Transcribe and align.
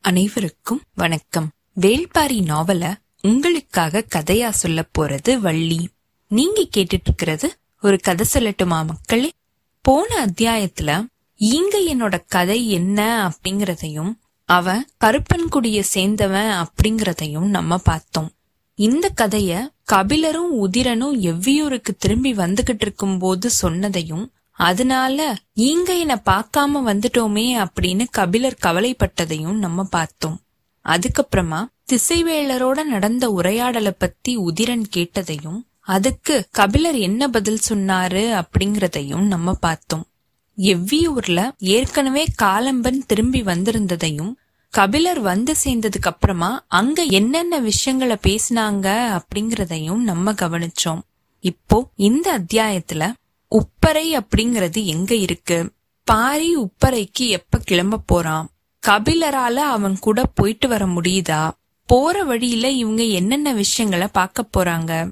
அனைவருக்கும் 0.00 0.82
வணக்கம். 0.94 1.50
வேள்பாரி 1.80 2.40
நாவல 2.42 2.94
உங்களுக்காக 3.22 4.04
கதையா 4.14 4.48
சொல்ல 4.50 4.88
போறது 4.98 5.38
வள்ளி. 5.38 5.88
நீங்க 6.28 6.66
கேட்டுட்டு 6.76 7.04
இருக்கிறது 7.04 7.56
ஒரு 7.82 7.98
கதை 7.98 8.26
சொல்லட்டுமா 8.34 8.84
மக்களே? 8.84 9.30
போன 9.80 10.26
அத்தியாயத்துல 10.26 11.06
இங்க 11.34 11.78
என்னோட 11.78 12.24
கதை 12.28 12.70
என்ன 12.70 13.30
அப்படிங்கறதையும் 13.30 14.12
அவன் 14.44 14.88
கருப்பன்குடிய 15.04 15.82
சேர்ந்தவன் 15.94 16.64
அப்படிங்கறதையும் 16.64 17.46
நம்ம 17.46 17.78
பார்த்தோம். 17.78 18.32
இந்த 18.74 19.12
கதைய 19.20 19.68
கபிலரும் 19.92 20.52
உதிரனும் 20.62 21.20
எவ்வியூருக்கு 21.20 21.96
திரும்பி 21.98 22.32
வந்துகிட்டு 22.32 22.80
இருக்கும் 22.80 23.18
போது 23.18 23.50
சொன்னதையும் 23.62 24.28
அதனால 24.58 25.36
ஈங்க 25.54 25.98
என்ன 25.98 26.14
பார்க்காம 26.24 26.80
வந்துட்டோமே 26.86 27.46
அப்படின்னு 27.64 28.04
கபிலர் 28.10 28.62
கவலைப்பட்டதையும் 28.66 29.58
நம்ம 29.64 29.84
பார்த்தோம். 29.84 30.38
அதுக்கப்புறமா 30.84 31.60
திசைவேளரோட 31.92 32.84
நடந்த 32.84 33.24
உரையாடலை 33.30 33.92
பத்தி 33.98 34.32
உதிரன் 34.38 34.84
கேட்டதையும் 34.96 35.60
அதுக்கு 35.80 36.34
கபிலர் 36.50 36.98
என்ன 36.98 37.28
பதில் 37.28 37.60
சொன்னாரு 37.68 38.24
அப்படிங்கறதையும் 38.40 39.26
நம்ம 39.26 39.54
பார்த்தோம். 39.54 40.04
எவ்வியூர்ல 40.58 41.40
ஏற்கனவே 41.58 42.24
காலம்பன் 42.42 42.98
திரும்பி 43.06 43.42
வந்திருந்ததையும் 43.42 44.32
கபிலர் 44.70 45.20
வந்து 45.20 45.54
சேர்ந்ததுக்கு 45.64 46.10
அப்புறமா 46.12 46.50
அங்க 46.68 47.02
என்னென்ன 47.02 47.58
விஷயங்களை 47.58 48.16
பேசினாங்க 48.26 48.88
அப்படிங்கறதையும் 49.20 50.02
நம்ம 50.10 50.32
கவனிச்சோம். 50.32 51.00
இப்போ 51.44 51.78
இந்த 51.96 52.26
அத்தியாயத்துல 52.38 53.12
உப்பரை 53.54 54.20
அப்படிங்கிறது 54.20 54.84
எங்க 54.84 55.14
இருக்கு? 55.14 55.72
பாரி 56.04 56.56
உப்பரைக்கு 56.56 57.28
எப்ப 57.28 57.58
கிளம்ப 57.58 57.98
போறான்? 57.98 58.48
கபிலரால 58.86 59.54
அவன் 59.54 59.98
கூட 59.98 60.24
போயிட்டு 60.24 60.68
வர 60.68 60.86
முடியுதா? 60.86 61.50
போற 61.86 62.24
வழியில 62.24 62.70
இவங்க 62.70 63.02
என்னென்ன 63.02 63.52
விஷயங்களை 63.52 64.06
பார்க்க 64.06 64.48
போறாங்க? 64.56 65.10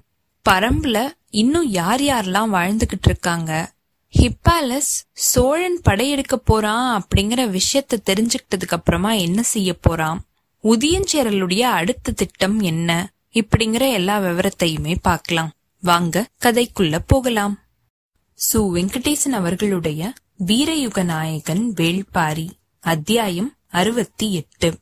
பரம்புல 0.48 1.10
இன்னும் 1.30 1.70
யார் 1.70 2.00
யாரெல்லாம் 2.00 2.52
வாழ்ந்துகிட்டு 2.52 3.04
இருக்காங்க? 3.04 3.72
ஹிப்பாலஸ் 4.18 5.04
சோழன் 5.12 5.80
படையெடுக்க 5.82 6.36
போறான் 6.36 7.02
அப்படிங்கிற 7.02 7.58
விஷயத்த 7.58 7.94
தெரிஞ்சுக்கிட்டதுக்கு 8.06 8.70
அப்புறமா 8.70 9.12
என்ன 9.12 9.42
செய்ய 9.42 9.74
போறான்? 9.74 10.24
உதியஞ்சேரலுடைய 10.64 11.60
அடுத்த 11.60 12.12
திட்டம் 12.12 12.60
என்ன? 12.60 13.12
இப்படிங்கிற 13.32 13.92
எல்லா 13.92 14.18
விவரத்தையுமே 14.18 14.96
பார்க்கலாம். 15.02 15.52
வாங்க 15.80 16.26
கதைக்குள்ள 16.42 16.98
போகலாம். 17.06 17.58
சு 18.36 18.56
வெங்கடேசன் 18.56 19.28
அவர்களுடைய 19.28 20.12
வீரயுக 20.46 21.04
நாயகன் 21.04 21.72
வேள்பாரி 21.76 22.48
அத்தியாயம் 22.80 23.54
அறுபத்தி 23.66 24.34
எட்டு 24.34 24.78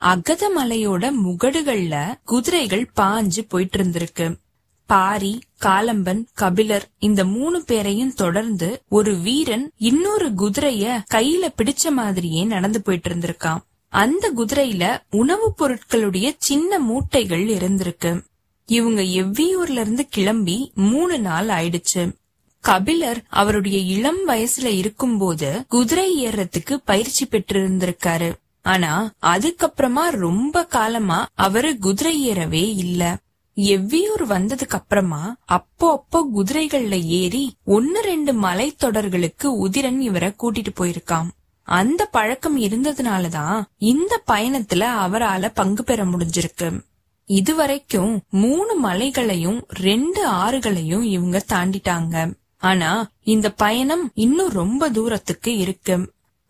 அகதமலையோட 0.00 1.12
முகடுகள்ல 1.24 2.14
குதிரைகள் 2.24 2.90
பாஞ்சு 2.96 3.38
போயிட்டு 3.48 3.82
இருந்திருக்கு 3.82 4.38
பாரி 4.86 5.42
காலம்பன் 5.60 6.24
கபிலர் 6.34 6.88
இந்த 6.98 7.24
மூணு 7.24 7.62
பேரையும் 7.62 8.14
தொடர்ந்து 8.14 8.82
ஒரு 8.88 9.16
வீரன் 9.16 9.72
இன்னொரு 9.76 10.28
குதிரைய 10.30 11.02
கையில 11.14 11.48
பிடிச்ச 11.56 11.90
மாதிரியே 11.90 12.44
நடந்து 12.44 12.82
போயிட்டு 12.82 13.10
இருந்திருக்கான் 13.10 13.60
அந்த 13.88 14.32
குதிரையில 14.36 15.00
உணவுப் 15.10 15.64
பொருட்களுடைய 15.64 16.34
சின்ன 16.38 16.78
மூட்டைகள் 16.80 17.46
இருந்திருக்கு. 17.56 18.20
இவங்க 18.64 19.02
எவ்வியூர்ல 19.02 19.80
இருந்து 19.80 20.06
கிளம்பி 20.08 20.72
மூணு 20.74 21.20
நாள் 21.20 21.46
ஆயிடுச்சு. 21.46 22.12
கபிலர் 22.60 23.24
அவருடைய 23.28 23.78
இளம் 23.78 24.28
வயசுல 24.28 24.64
இருக்கும்போது 24.64 25.64
குதிரை 25.68 26.26
ஏறத்துக்கு 26.26 26.74
பயிற்சி 26.84 27.26
பெற்றிருந்திருக்காரு. 27.26 28.32
ஆனா 28.62 29.12
அதுக்கப்புறமா 29.22 30.08
ரொம்ப 30.10 30.64
காலமா 30.64 31.26
அவரு 31.34 31.78
குதிரை 31.78 32.22
ஏறவே 32.24 32.74
இல்ல. 32.74 33.16
எவ்வியூர் 33.56 34.24
வந்ததுக்கு 34.28 34.76
அப்புறமா 34.78 35.36
அப்போ 35.44 35.90
அப்போ 35.92 36.28
குதிரைகள்ல 36.36 37.04
ஏறி 37.04 37.54
ஒன்னு 37.64 38.00
ரெண்டு 38.00 38.32
மலைத்தொடர்களுக்கு 38.32 39.44
உதிரன் 39.44 39.98
இவரை 39.98 40.34
கூட்டிட்டு 40.38 40.72
போயிருக்கான் 40.80 41.28
அந்த 41.62 42.06
பழக்கம் 42.06 42.60
இருந்ததுனாலதான் 42.60 43.62
இந்த 43.78 44.22
பயணத்துல 44.30 44.82
அவரால 45.04 45.50
பங்கு 45.54 45.84
பெற 45.84 46.04
முடிஞ்சிருக்கு. 46.04 46.80
இதுவரைக்கும் 47.24 48.22
மூணு 48.30 48.74
மலைகளையும் 48.74 49.64
ரெண்டு 49.68 50.28
ஆறுகளையும் 50.28 51.02
இவங்க 51.02 51.44
தாண்டிட்டாங்க. 51.48 52.32
ஆனா 52.68 52.90
இந்த 53.32 53.46
பயணம் 53.62 54.04
இன்னும் 54.24 54.52
ரொம்ப 54.60 54.88
தூரத்துக்கு 54.90 55.52
இருக்கு. 55.64 55.96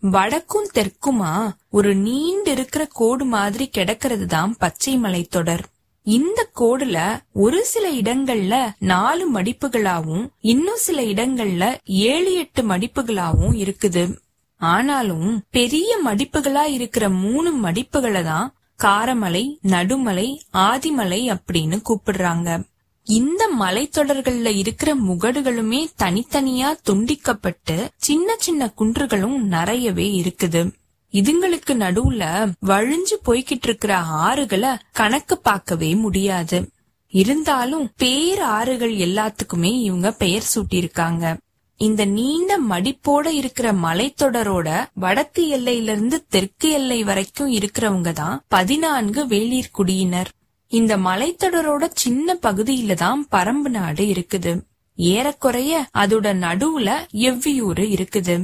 வடக்கும் 0.02 0.68
தெற்குமா 0.74 1.32
ஒரு 1.70 1.90
நீண்டு 2.06 2.50
இருக்கிற 2.50 2.82
கோடு 2.98 3.24
மாதிரி 3.34 3.66
கிடக்கிறது 3.68 4.26
தான் 4.26 4.52
பச்சை 4.58 4.94
மலைத்தொடர் 4.98 5.64
இந்த 6.06 6.40
கோடுல 6.60 6.98
ஒரு 7.44 7.60
சில 7.64 7.86
இடங்கள்ல 8.00 8.54
நாலு 8.92 9.24
மடிப்புகளாவும் 9.32 10.26
இன்னும் 10.52 10.82
சில 10.84 10.98
இடங்கள்ல 11.12 11.64
ஏழு 12.10 12.32
எட்டு 12.42 12.62
மடிப்புகளாவும் 12.62 13.56
இருக்குது. 13.62 14.04
ஆனாலும் 14.60 15.30
பெரிய 15.50 15.90
மடிப்புகளா 16.04 16.64
இருக்கிற 16.76 17.04
மூணு 17.24 17.50
மடிப்புகளை 17.64 18.22
தான் 18.22 18.46
காரமலை 18.80 19.42
நடுமலை 19.72 20.28
ஆதிமலை 20.66 21.20
அப்படின்னு 21.32 21.76
கூப்பிடுறாங்க. 21.88 22.48
இந்த 23.06 23.42
மலைத்தொடர்கள்ல 23.60 24.56
இருக்கிற 24.56 24.94
முகடுகளுமே 24.94 25.80
தனித்தனியா 25.98 26.68
துண்டிக்கப்பட்டு 26.88 27.76
சின்ன 27.96 28.36
சின்ன 28.38 28.72
குன்றுகளும் 28.78 29.36
நிறையவே 29.42 30.06
இருக்குது. 30.22 30.62
இதுங்களுக்கு 31.12 31.72
நடுவுல 31.72 32.52
வழிஞ்சு 32.66 33.16
போய்கிட்டு 33.26 33.66
இருக்கிற 33.68 33.98
ஆறுகளை 33.98 34.74
கணக்கு 34.92 35.38
பார்க்கவே 35.38 35.94
முடியாது. 35.94 36.68
இருந்தாலும் 37.08 37.90
பேர் 37.96 38.40
ஆறுகள் 38.40 38.94
எல்லாத்துக்குமே 38.96 39.72
இவங்க 39.80 40.10
பெயர் 40.12 40.50
சூட்டியிருக்காங்க. 40.54 41.36
இந்த 41.76 42.04
நீண்ட 42.04 42.58
மடிப்போட 42.60 43.26
இருக்கிற 43.26 43.72
மலைத்தொடரோட 43.72 44.68
வடக்கு 44.94 45.48
எல்லையிலிருந்து 45.48 46.18
தெற்கு 46.28 46.70
எல்லை 46.70 47.04
வரைக்கும் 47.04 47.52
இருக்கிறவங்க 47.52 48.12
தான் 48.12 48.42
பதினான்கு 48.48 49.26
வேளிர் 49.26 49.74
குடியினர். 49.78 50.30
இந்த 50.76 50.96
மலைத்தொடரோட 50.96 51.84
சின்ன 51.94 52.34
பகுதியில 52.42 52.94
தான் 52.94 53.20
பரம்பு 53.30 53.68
நாடு 53.76 54.04
இருக்குது. 54.04 54.52
ஏறக்குறைய 54.96 55.72
அதோட 55.98 56.26
நடுவுல 56.44 56.88
எவ்வியூரு 57.26 57.84
இருக்குது. 57.94 58.34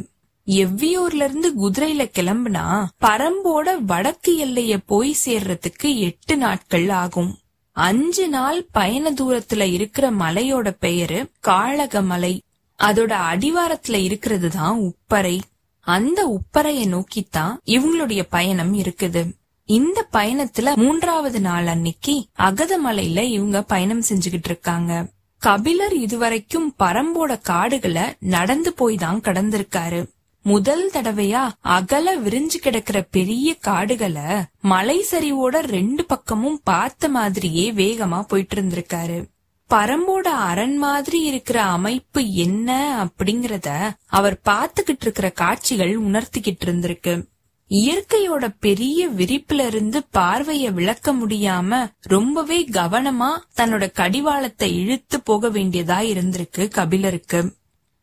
எவ்வியூர்ல 0.47 1.23
இருந்து 1.29 1.49
குதிரையில 1.63 2.05
கிளம்புனா 2.19 2.65
பரம்போட 3.05 3.75
வடக்கு 3.87 4.33
எல்லைய 4.47 4.77
போய் 4.87 5.17
சேர்றதுக்கு 5.25 5.91
எட்டு 5.99 6.37
நாட்கள் 6.37 6.89
ஆகும். 6.89 7.39
அஞ்சு 7.73 8.29
நாள் 8.29 8.67
பயண 8.73 9.13
தூரத்துல 9.13 9.73
இருக்கிற 9.73 10.11
மலையோட 10.11 10.71
பெயரு 10.81 11.21
காளகமலை. 11.47 12.35
அதோட 12.79 13.13
அடிவாரத்துல 13.33 13.99
இருக்கிறது 14.03 14.49
தான் 14.51 14.79
உப்பறை. 14.81 15.37
அந்த 15.81 16.39
உப்பரைய 16.39 16.87
நோக்கித்தான் 16.87 17.55
இவங்களுடைய 17.67 18.23
பயணம் 18.31 18.75
இருக்குது. 18.75 19.23
இந்த 19.65 20.07
பயணத்துல 20.13 20.75
மூன்றாவது 20.75 21.41
நாள் 21.41 21.67
அன்னைக்கு 21.67 22.27
அகதமலையில 22.39 23.21
இவங்க 23.21 23.63
பயணம் 23.63 24.03
செஞ்சுகிட்டு 24.09 24.45
இருக்காங்க. 24.45 25.07
கபிலர் 25.39 25.95
இதுவரைக்கும் 25.97 26.75
பரம்போட 26.79 27.41
காடுகளை 27.43 28.03
நடந்து 28.19 28.73
போய் 28.73 28.97
தான் 28.97 29.21
கடந்திருக்காரு. 29.21 30.11
முதல் 30.43 30.91
தடவையா 30.91 31.49
அகல 31.61 32.19
விரிஞ்சு 32.19 32.59
கிடக்கிற 32.61 33.03
பெரிய 33.03 33.55
காடுகளை 33.55 34.45
மலை 34.61 35.07
சரிவோட 35.11 35.59
ரெண்டு 35.59 36.05
பக்கமும் 36.05 36.61
பார்த்த 36.65 37.09
மாதிரியே 37.09 37.73
வேகமா 37.73 38.23
போயிட்டு 38.23 38.63
இருந்திருக்காரு. 38.63 39.31
பரம்போட 39.71 40.27
அரண் 40.29 40.77
மாதிரி 40.77 41.21
இருக்கிற 41.21 41.63
அமைப்பு 41.63 42.33
என்ன 42.33 42.71
அப்படிங்கறத 43.05 43.91
அவர் 44.07 44.41
பாத்துக்கிட்டு 44.45 45.01
இருக்கிற 45.01 45.31
காட்சிகள் 45.31 46.01
உணர்த்திக்கிட்டு 46.01 46.65
இருந்திருக்கு. 46.65 47.31
இயற்கையோட 47.73 48.55
பெரிய 48.61 49.09
விரிப்புல 49.09 49.67
இருந்து 49.67 50.03
பார்வைய 50.13 50.73
விளக்க 50.73 51.13
முடியாம 51.13 51.93
ரொம்பவே 52.01 52.65
கவனமா 52.65 53.29
தன்னோட 53.57 53.93
கடிவாளத்தை 53.93 54.79
இழுத்து 54.79 55.21
போக 55.21 55.49
வேண்டியதா 55.51 55.99
இருந்திருக்கு 56.11 56.69
கபிலருக்கு. 56.69 57.55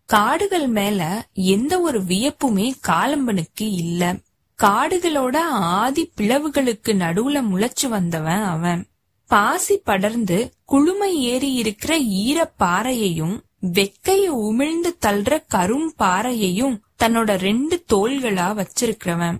காடுகள் 0.06 0.68
மேல 0.68 1.27
எந்த 1.33 1.80
ஒரு 1.80 2.01
வியப்புமே 2.01 2.71
காலம்பனுக்கு 2.88 3.62
இல்ல. 3.62 4.16
காடுகளோட 4.63 5.38
ஆதி 5.51 6.12
பிளவுகளுக்கு 6.18 6.95
நடுவுல 6.95 7.44
முளைச்சு 7.51 7.88
வந்தவன் 7.89 8.44
அவன். 8.44 8.88
பாசி 9.27 9.77
படர்ந்து 9.77 10.54
குளுமை 10.71 11.12
ஏறி 11.24 11.54
இருக்கிற 11.54 11.98
ஈர 11.98 12.54
பாறையையும் 12.60 13.42
வெக்கைய 13.62 14.27
உமிழ்ந்து 14.27 14.92
தள்ளுற 15.06 15.44
கரும் 15.56 15.89
பாறையையும் 16.00 16.81
தன்னோட 17.04 17.38
ரெண்டு 17.38 17.83
தோள்களா 17.94 18.48
வச்சிருக்கிறவன். 18.56 19.38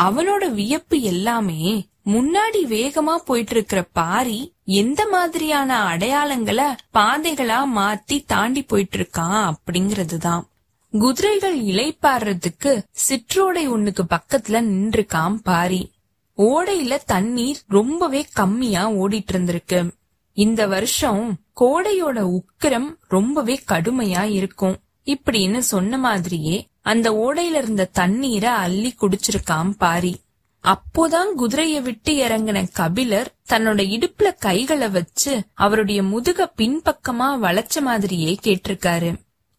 அவனோட 0.00 0.52
வியப்பு 0.52 1.00
எல்லாமே 1.00 1.88
முன்னாடி 2.06 2.62
வேகமா 2.62 3.16
போயிட்டு 3.16 3.50
இருக்கிற 3.50 3.82
பாரி 3.92 4.52
எந்த 4.64 5.08
மாதிரியான 5.08 5.96
அடையாளங்களை 5.96 6.76
பாதைகளா 6.94 7.64
மாத்தி 7.76 8.24
தாண்டி 8.26 8.62
போயிட்டு 8.62 8.96
இருக்கான் 8.96 9.54
அப்படிங்கறதுதான். 9.54 10.42
குதிரைகள் 10.90 11.60
இலைப்பாடுறதுக்கு 11.60 12.82
சிற்றோடை 13.08 13.68
ஒண்ணுக்கு 13.68 14.00
பக்கத்துல 14.10 14.60
நின்றுக்கான் 14.60 15.34
பாரி. 15.34 15.90
ஓடையில 16.38 16.98
தண்ணீர் 17.06 17.58
ரொம்பவே 17.66 18.26
கம்மியா 18.32 18.90
ஓடிட்டு 18.90 19.32
இருந்திருக்கு 19.32 19.90
இந்த 20.32 20.66
வருஷம் 20.66 21.36
கோடையோட 21.60 22.38
உக்கிரம் 22.38 22.96
ரொம்பவே 23.08 23.60
கடுமையா 23.68 24.22
இருக்கும். 24.22 24.78
இப்படின்னு 25.06 25.58
சொன்ன 25.58 25.98
மாதிரியே 25.98 26.66
அந்த 26.82 27.12
ஓடையில 27.12 27.54
இருந்த 27.54 27.84
தண்ணீரை 27.84 28.50
அள்ளி 28.50 28.94
குடிச்சிருக்காம் 29.00 29.70
பாரி. 29.78 30.20
அப்போதான் 30.64 31.26
குதிரைய 31.38 31.82
விட்டு 31.82 32.12
இறங்கின 32.12 32.68
கபிலர் 32.72 33.34
தன்னோட 33.48 33.80
இடுப்புல 33.96 34.34
கைகளை 34.38 34.88
வச்சு 34.88 35.42
அவருடைய 35.54 36.02
முதுக 36.02 36.52
பின்பக்கமா 36.56 37.38
வளைச்ச 37.38 37.80
மாதிரியே 37.80 38.38
கேட்டிருக்காரு. 38.42 39.14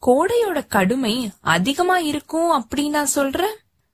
கோடையோட 0.06 0.68
கடுமை 0.68 1.30
அதிகமா 1.42 1.98
இருக்கும் 1.98 2.64
அப்படின்னா 2.64 3.04
சொல்ற? 3.16 3.44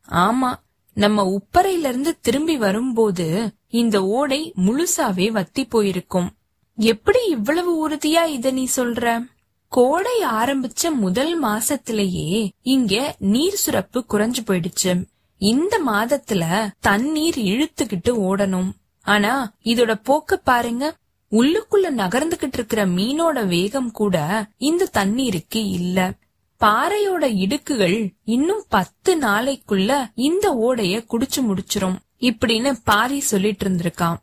ஆமா 0.09 0.53
நம்ம 0.93 1.39
உப்பரையில 1.39 1.87
இருந்து 1.87 2.19
திரும்பி 2.21 2.57
வரும்போது 2.57 3.53
இந்த 3.67 4.03
ஓடை 4.03 4.53
முழுசாவே 4.57 5.31
வத்தி 5.31 5.65
போயிருக்கும். 5.65 6.31
எப்படி 6.75 7.25
இவ்வளவு 7.25 7.89
உறுதியா 7.89 8.25
இத 8.25 8.51
நீ 8.51 8.67
சொல்ற? 8.75 9.30
கோடை 9.71 10.23
ஆரம்பிச்ச 10.23 10.93
முதல் 10.93 11.43
மாசத்திலேயே 11.43 12.49
இங்க 12.61 13.15
நீர் 13.19 13.53
சுரப்பு 13.53 14.05
குறைஞ்சு 14.09 14.37
போயிடுச்சு. 14.45 15.05
இந்த 15.37 15.81
மாதத்துல 15.87 16.67
தண்ணீர் 16.79 17.37
இழுத்துக்கிட்டு 17.37 18.09
ஓடணும். 18.09 18.71
ஆனா 19.01 19.53
இதோட 19.63 19.99
போக்க 20.03 20.37
பாருங்க. 20.37 20.97
உள்ளுக்குள்ள 21.31 21.89
நகர்ந்துகிட்டு 21.97 22.53
இருக்கிற 22.53 22.87
மீனோட 22.87 23.47
வேகம் 23.47 23.91
கூட 23.91 24.45
இந்த 24.57 24.85
தண்ணீருக்கு 24.85 25.67
இல்ல. 25.69 26.13
பாறையோட 26.59 27.21
இடுக்குகள் 27.21 28.13
இன்னும் 28.23 28.63
பத்து 28.69 29.19
நாளைக்குள்ள 29.19 30.05
இந்த 30.15 30.53
ஓடைய 30.53 31.05
குடிச்சு 31.11 31.41
முடிச்சிரும். 31.41 31.99
இப்படின்னு 32.19 32.77
பாரி 32.83 33.19
சொல்லிட்டு 33.19 33.69
இருந்திருக்கான். 33.69 34.15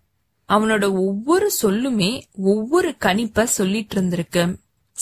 அவனோட 0.48 0.98
ஒவ்வொரு 0.98 1.50
சொல்லுமே 1.62 2.22
ஒவ்வொரு 2.36 2.94
கணிப்ப 3.00 3.44
சொல்லிட்டு 3.44 4.00
இருந்திருக்கு. 4.00 4.54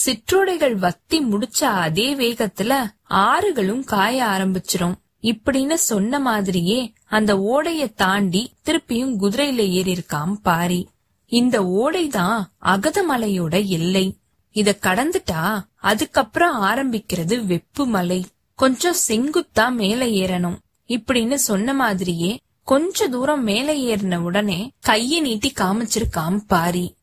சிற்றோடைகள் 0.05 0.75
வத்தி 0.75 1.23
முடிச்ச 1.23 1.63
அதே 1.63 2.15
வேகத்துல 2.15 2.89
ஆறுகளும் 3.09 3.83
காய 3.83 4.23
ஆரம்பிச்சிரும். 4.23 4.93
இப்படின்னு 5.21 5.73
சொன்ன 5.73 6.19
மாதிரியே 6.19 6.93
அந்த 7.05 7.35
ஓடைய 7.35 7.93
தாண்டி 7.93 8.53
திருப்பியும் 8.65 9.15
குதிரையில 9.19 9.55
ஏறி 9.55 9.93
இருக்காம் 9.93 10.33
பாரி. 10.33 10.89
இந்த 11.25 11.61
ஓடைதான் 11.61 12.43
அகதமலையோட 12.61 13.65
எல்லை. 13.65 14.17
இத 14.51 14.77
கடந்துட்டா 14.81 15.59
அதுக்கப்புறம் 15.75 16.61
ஆரம்பிக்கிறது 16.61 17.43
வெப்பு 17.45 17.85
மலை. 17.85 18.25
கொஞ்சம் 18.55 18.95
செங்குத்தா 19.07 19.71
மேல 19.71 20.05
ஏறணும். 20.05 20.57
இப்படின்னு 20.87 21.33
சொன்ன 21.33 21.73
மாதிரியே 21.73 22.39
கொஞ்ச 22.63 23.07
தூரம் 23.07 23.43
மேல 23.43 23.73
ஏறின 23.73 24.15
உடனே 24.15 24.71
கைய 24.87 25.21
நீட்டி 25.21 25.53
காமிச்சிருக்காம் 25.55 26.37
பாரி. 26.47 26.96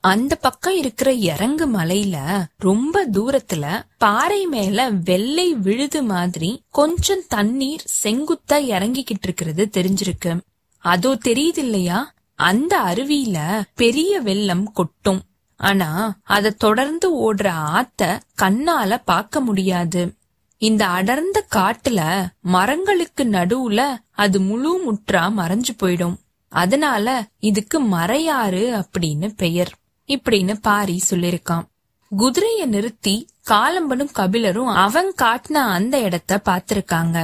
அந்த 0.00 0.34
பக்கம் 0.34 0.76
இருக்கிற 0.76 1.12
இறங்கு 1.12 1.68
மலையில 1.68 2.44
ரொம்ப 2.56 3.08
தூரத்துல 3.08 3.82
பாறை 3.98 4.46
மேல 4.46 4.90
வெள்ளை 4.90 5.54
விழுது 5.54 6.02
மாதிரி 6.02 6.62
கொஞ்சம் 6.70 7.22
தண்ணீர் 7.28 7.84
செங்குத்தா 8.02 8.52
இறங்கிக்கிட்டு 8.52 9.22
இருக்கிறது 9.22 9.68
தெரிஞ்சிருக்கு. 9.72 10.40
அதோ 10.78 11.18
தெரியுது 11.24 11.58
இல்லையா? 11.58 12.12
அந்த 12.34 12.80
அருவியில 12.80 13.62
பெரிய 13.74 14.20
வெள்ளம் 14.20 14.72
கொட்டும். 14.72 15.22
ஆனா 15.56 16.18
அத 16.22 16.50
தொடர்ந்து 16.50 17.34
ஓடுற 17.34 17.52
ஆத்த 17.76 18.18
கண்ணால 18.42 19.02
பாக்க 19.04 19.40
முடியாது. 19.40 20.14
இந்த 20.56 20.86
அடர்ந்த 20.86 21.46
காட்டுல 21.54 22.26
மரங்களுக்கு 22.40 23.24
நடுவுல 23.24 23.96
அது 24.10 24.40
முழு 24.40 24.92
முற்றா 24.92 25.32
மறைஞ்சு 25.36 25.68
போயிடும். 25.82 26.16
அதனால 26.48 27.28
இதுக்கு 27.38 27.82
மறையாறு 27.82 28.84
அப்படின்னு 28.84 29.32
பெயர். 29.36 29.78
இப்படின்னு 30.14 30.54
பாரி 30.68 30.96
சொல்லிருக்கான். 31.10 31.66
குதிரைய 32.12 32.62
நிறுத்தி 32.74 33.14
காலம்பனும் 33.50 34.14
கபிலரும் 34.18 34.70
அவன் 34.84 35.10
காட்டின 35.22 35.62
அந்த 35.76 35.96
இடத்த 36.06 36.40
பாத்திருக்காங்க 36.48 37.18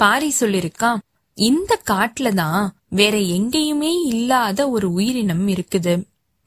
பாரி 0.00 0.30
சொல்லிருக்கான் 0.40 1.00
இந்த 1.38 1.72
காட்டுல 1.90 2.28
தான் 2.42 2.62
வேற 2.98 3.16
எங்கேயுமே 3.36 3.92
இல்லாத 4.12 4.60
ஒரு 4.74 4.86
உயிரினம் 4.92 5.46
இருக்குது. 5.48 5.94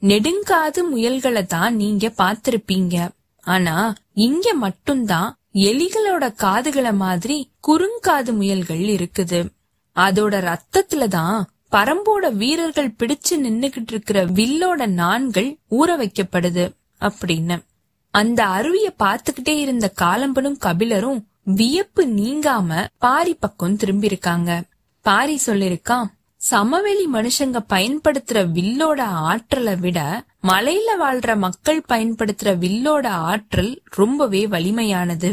நெடுங்காது 0.02 0.80
முயல்களை 0.92 1.42
தான் 1.54 1.72
நீங்க 1.82 2.06
பாத்திருப்பீங்க 2.20 2.96
ஆனா 3.44 3.76
இங்க 4.26 4.46
மட்டும்தான் 4.64 5.30
எலிகளோட 5.68 6.24
காதுகளை 6.44 6.92
மாதிரி 7.04 7.36
குறுங்காது 7.68 8.30
முயல்கள் 8.40 8.84
இருக்குது. 8.96 9.40
அதோட 9.96 10.34
ரத்தத்துல 10.50 11.06
தான் 11.18 11.38
பரம்போட 11.72 12.32
வீரர்கள் 12.32 12.94
பிடிச்சு 12.98 13.36
நின்னுகிட்டு 13.36 13.86
இருக்கிற 13.86 14.24
வில்லோட 14.26 14.86
நான்கள் 14.86 15.58
ஊற 15.70 15.90
வைக்கப்படுது 15.96 16.72
அப்படின்னு. 17.00 17.62
அந்த 18.10 18.46
அருவிய 18.46 18.94
பாத்துக்கிட்டே 18.98 19.56
இருந்த 19.58 19.92
காலம்பனும் 20.00 20.58
கபிலரும் 20.64 21.24
வியப்பு 21.44 22.06
நீங்காம 22.06 22.86
பாரி 22.98 23.34
பக்கம் 23.34 23.76
திரும்பி 23.76 24.06
இருக்காங்க 24.06 24.62
பாரி 25.02 25.40
சொல்லிருக்கான் 25.46 26.06
சமவெளி 26.36 27.06
மனுஷங்க 27.12 27.58
பயன்படுத்துற 27.68 28.46
வில்லோட 28.52 29.00
ஆற்றலை 29.00 29.76
விட 29.76 30.24
மலையில 30.42 30.88
வாழ்ற 31.00 31.36
மக்கள் 31.36 31.84
பயன்படுத்துற 31.88 32.52
வில்லோட 32.58 33.06
ஆற்றல் 33.06 33.82
ரொம்பவே 33.84 34.46
வலிமையானது. 34.46 35.30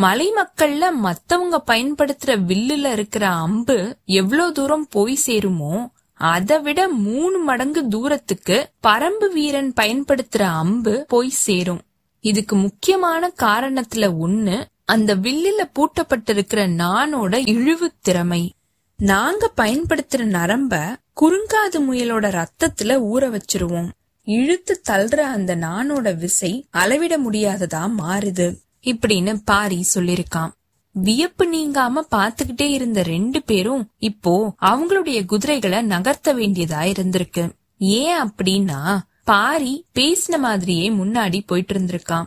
மலை 0.00 0.32
மக்கள்ல 0.32 0.84
மத்தவங்க 0.92 1.62
பயன்படுத்துற 1.66 2.36
வில்லுல 2.48 2.92
இருக்கிற 2.92 3.28
அம்பு 3.28 3.96
எவ்வளவு 4.04 4.52
தூரம் 4.52 4.86
போய் 4.90 5.18
சேருமோ 5.26 5.88
அதை 6.14 6.60
விட 6.60 6.88
மூணு 6.88 7.38
மடங்கு 7.38 7.88
தூரத்துக்கு 7.88 8.70
பரம்பு 8.86 9.32
வீரன் 9.32 9.72
பயன்படுத்துற 9.80 10.40
அம்பு 10.40 11.04
போய் 11.08 11.28
சேரும். 11.28 11.80
இதுக்கு 12.20 12.56
முக்கியமான 12.56 13.32
காரணத்துல 13.42 14.12
ஒண்ணு 14.26 14.64
அந்த 14.84 15.16
வில்லுல 15.16 15.64
பூட்டப்பட்டிருக்கிற 15.74 16.66
நானோட 16.76 17.48
இழிவு 17.48 17.92
திறமை. 18.00 18.54
நாங்க 18.96 19.52
பயன்படுத்துற 19.56 20.24
நரம்ப 20.24 20.96
குறுங்காது 21.20 21.78
முயலோட 21.90 22.30
ரத்தத்துல 22.30 23.02
ஊற 23.12 23.38
வச்சிருவோம். 23.38 23.90
இழுத்து 24.24 24.80
தள்ளுற 24.90 25.16
அந்த 25.16 25.56
நானோட 25.56 26.16
விசை 26.16 26.66
அளவிட 26.70 27.18
முடியாததா 27.18 27.90
மாறுது. 27.98 28.54
இப்படின்னு 28.82 29.40
பாரி 29.44 29.86
சொல்லிருக்கான். 29.94 30.50
வியப்பு 30.92 31.44
நீங்காம 31.56 32.00
பாத்துக்கிட்டே 32.10 32.68
இருந்த 32.70 33.02
ரெண்டு 33.02 33.42
பேரும் 33.42 33.90
இப்போ 33.98 34.54
அவங்களுடைய 34.60 35.24
குதிரைகளை 35.24 35.86
நகர்த்த 35.86 36.34
வேண்டியதா 36.34 36.80
இருந்திருக்கு. 36.92 37.50
ஏன் 37.78 38.18
அப்படின்னா 38.20 38.98
பாரி 39.24 39.84
பேசின 39.94 40.38
மாதிரியே 40.38 40.90
முன்னாடி 40.90 41.40
போயிட்டு 41.46 41.78
இருந்திருக்கான் 41.78 42.24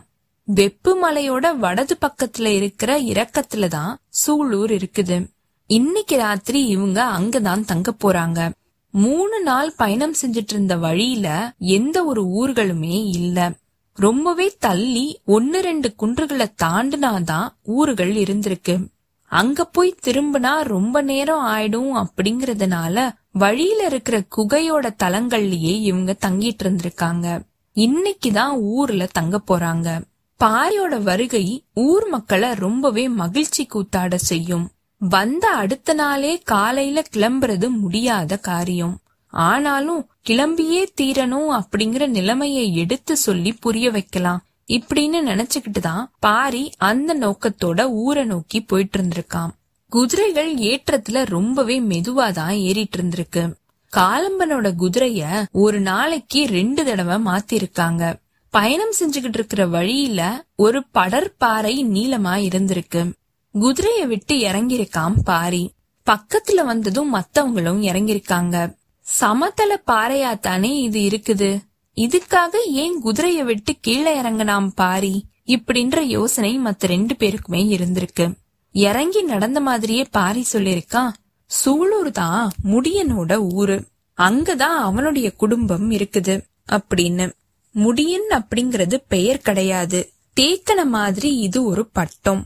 வெப்பு 0.54 0.94
மலையோட 1.02 1.56
வடது 1.56 1.98
பக்கத்துல 2.00 2.44
இருக்கிற 2.44 3.00
இறக்கத்துல 3.00 3.68
தான் 3.68 3.98
சூலூர் 4.26 4.80
இருக்குது. 4.80 5.26
இன்னைக்கு 5.66 6.16
ராத்திரி 6.16 6.66
இவங்க 6.66 7.04
அங்கதான் 7.04 7.64
தங்க 7.64 7.94
போறாங்க. 8.04 8.52
மூணு 8.90 9.42
நாள் 9.42 9.72
பயணம் 9.76 10.14
செஞ்சிட்டு 10.22 10.50
இருந்த 10.50 10.76
வழியில 10.76 11.54
எந்த 11.58 12.04
ஒரு 12.04 12.24
ஊர்களுமே 12.24 13.06
இல்லை. 13.06 13.50
ரொம்பவே 13.94 14.56
தள்ளி 14.58 15.20
ஒன்னு 15.24 15.60
ரெண்டு 15.60 15.94
குன்றுகளை 15.98 16.46
தாண்டினாதான் 16.62 17.48
ஊர்கள் 17.62 18.14
இருந்திருக்கு. 18.14 18.88
அங்க 19.22 19.64
போய் 19.64 19.94
திரும்பினா 20.04 20.62
ரொம்ப 20.62 21.02
நேரம் 21.02 21.46
ஆயிடும் 21.46 22.04
அப்படிங்கறதுனால 22.04 23.12
வழியில 23.32 23.84
இருக்கிற 23.84 24.24
குகையோட 24.36 24.90
தலங்கள்லயே 25.02 25.80
இவங்க 25.80 26.16
தங்கிட்டு 26.26 26.62
இருந்திருக்காங்க. 26.62 27.42
இன்னைக்குதான் 27.74 28.60
ஊர்ல 28.60 29.08
தங்க 29.12 29.40
போறாங்க. 29.46 30.04
பாரியோட 30.44 31.02
வருகை 31.02 31.64
ஊர் 31.74 32.08
மக்களை 32.08 32.54
ரொம்பவே 32.54 33.08
மகிழ்ச்சி 33.08 33.66
கூத்தாட 33.66 34.18
செய்யும். 34.18 34.70
வந்த 34.98 35.48
அடுத்த 35.48 35.94
நாளே 35.94 36.38
காலையில 36.38 37.04
கிளம்புறது 37.14 37.68
முடியாத 37.68 38.36
காரியம். 38.36 39.00
ஆனாலும் 39.32 40.10
கிளம்பியே 40.28 40.84
தீரணும் 41.00 41.60
அப்படிங்கிற 41.60 42.06
நிலைமையை 42.06 42.76
எடுத்து 42.76 43.16
சொல்லி 43.16 43.52
புரிய 43.52 43.90
வைக்கலாம். 43.90 44.42
இப்படின்னு 44.68 45.20
நினைச்சுக்கிட்டு 45.26 45.80
தான் 45.80 46.10
பாரி 46.20 46.72
அந்த 46.78 47.14
நோக்கத்தோட 47.14 47.90
ஊரை 47.90 48.24
நோக்கி 48.24 48.60
போயிட்டு 48.60 49.02
இருந்திருக்கான் 49.02 49.50
குதிரைகள் 49.88 50.54
ஏற்றத்துல 50.54 51.26
ரொம்பவே 51.26 51.80
மெதுவா 51.80 52.32
தான் 52.32 52.54
ஏறிட்டு 52.54 52.98
இருந்திருக்கு 52.98 53.60
காலம்பனோட 53.92 54.72
குதிரைய 54.78 55.44
ஒரு 55.52 55.80
நாளைக்கு 55.80 56.46
ரெண்டு 56.46 56.84
தடவை 56.84 57.16
மாத்திருக்காங்க. 57.16 58.14
பயணம் 58.50 58.92
செஞ்சுகிட்டு 59.00 59.34
இருக்கிற 59.34 59.66
வழியில 59.66 60.44
ஒரு 60.56 60.84
படற்பாறை 60.94 61.74
நீளமா 61.96 62.34
இருந்திருக்கு. 62.48 63.12
குதிரைய 63.54 64.06
விட்டு 64.06 64.34
இறங்கியிருக்கான் 64.34 65.14
பாரி. 65.24 65.72
பக்கத்துல 66.06 66.64
வந்ததும் 66.64 67.14
மத்தவங்களும் 67.14 67.82
இறங்கிருக்காங்க 67.82 68.74
சமதள 69.20 69.82
பாறையா 69.86 70.38
தானே 70.38 70.80
இது 70.80 71.00
இருக்குது? 71.00 71.58
இதுக்காக 71.96 72.54
ஏன் 72.66 73.02
குதிரைய 73.04 73.44
விட்டு 73.44 73.76
கீழே 73.80 74.20
இறங்கினாம் 74.20 74.68
பாரி? 74.74 75.24
இப்படின்ற 75.46 76.00
யோசனை 76.00 76.58
மத்த 76.58 76.80
ரெண்டு 76.80 77.14
பேருக்குமே 77.18 77.68
இருந்திருக்கு. 77.76 78.34
இறங்கி 78.72 79.22
நடந்த 79.22 79.60
மாதிரியே 79.60 80.04
பாரி 80.10 80.46
சொல்லிருக்கான் 80.52 81.12
சூலூர் 81.46 82.10
தான் 82.10 82.50
முடியனோட 82.64 83.52
ஊரு. 83.52 83.84
அங்கதான் 84.16 84.78
அவனுடைய 84.88 85.30
குடும்பம் 85.30 85.90
இருக்குது 85.90 86.44
அப்படின்னு. 86.72 87.32
முடியன் 87.74 88.30
அப்படிங்கறது 88.30 88.94
பெயர் 89.08 89.38
கிடையாது. 89.38 90.12
தேக்கன 90.40 90.84
மாதிரி 90.84 91.36
இது 91.36 91.64
ஒரு 91.64 91.86
பட்டம். 91.86 92.44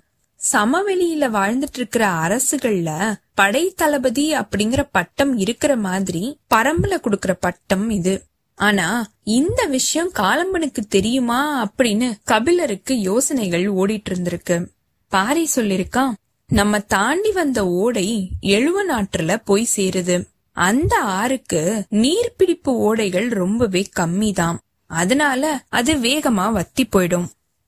சமவெளியில 0.52 1.28
வாழ்ந்துட்டு 1.28 1.76
இருக்கிற 1.76 2.06
அரசுகள்ல 2.06 3.14
படை 3.34 3.72
தளபதி 3.76 4.34
அப்படிங்கிற 4.34 4.88
பட்டம் 4.92 5.38
இருக்கிற 5.38 5.76
மாதிரி 5.76 6.38
பரம்புல 6.54 7.00
குடுக்கிற 7.00 7.32
பட்டம் 7.32 7.90
இது. 7.90 8.24
ஆனா 8.54 9.10
இந்த 9.22 9.64
விஷயம் 9.64 10.10
காலம்பனுக்கு 10.14 10.86
தெரியுமா 10.88 11.70
அப்படின்னு 11.70 12.12
கபிலருக்கு 12.24 13.00
யோசனைகள் 13.00 13.72
ஓடிட்டு 13.72 14.04
இருந்திருக்கு 14.10 14.66
பாரி 15.08 15.48
சொல்லிருக்கான் 15.56 16.12
நம்ம 16.46 16.78
தாண்டி 16.78 17.32
வந்த 17.32 17.66
ஓடை 17.66 18.30
எழுவ 18.42 18.76
நாற்றுல 18.90 19.36
போய் 19.44 19.68
சேருது. 19.76 20.24
அந்த 20.52 20.96
ஆறுக்கு 20.98 21.84
நீர்பிடிப்பு 21.90 22.68
ஓடைகள் 22.68 23.28
ரொம்பவே 23.28 23.86
கம்மிதான். 24.00 24.56
அதனால 24.86 25.64
அது 25.68 25.94
வேகமா 25.94 26.52
வத்தி 26.52 26.84
போயிடும். 26.84 27.26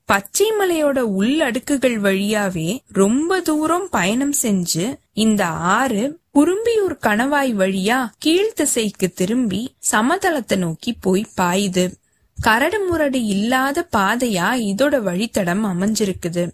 பச்சை 0.09 0.51
மலையோட 0.59 0.97
உள்ளடுக்குகள் 1.19 2.01
வழியாவே 2.01 2.79
ரொம்ப 2.87 3.41
தூரம் 3.41 3.89
பயணம் 3.89 4.33
செஞ்சு 4.41 4.97
இந்த 5.13 5.45
ஆறு 5.45 6.19
குறும்பியூர் 6.33 6.97
கணவாய் 7.01 7.53
வழியா 7.53 8.09
கீழ்த்திசைக்கு 8.25 9.13
திரும்பி 9.13 9.73
சமதளத்தை 9.91 10.57
நோக்கி 10.57 10.93
போய் 10.93 11.25
பாயுது. 11.41 11.93
கரடு 12.41 12.79
முரடு 12.85 13.23
இல்லாத 13.25 13.87
பாதையா 13.97 14.47
இதோட 14.71 14.95
வழித்தடம் 15.01 15.65
அமைஞ்சிருக்குது. 15.65 16.49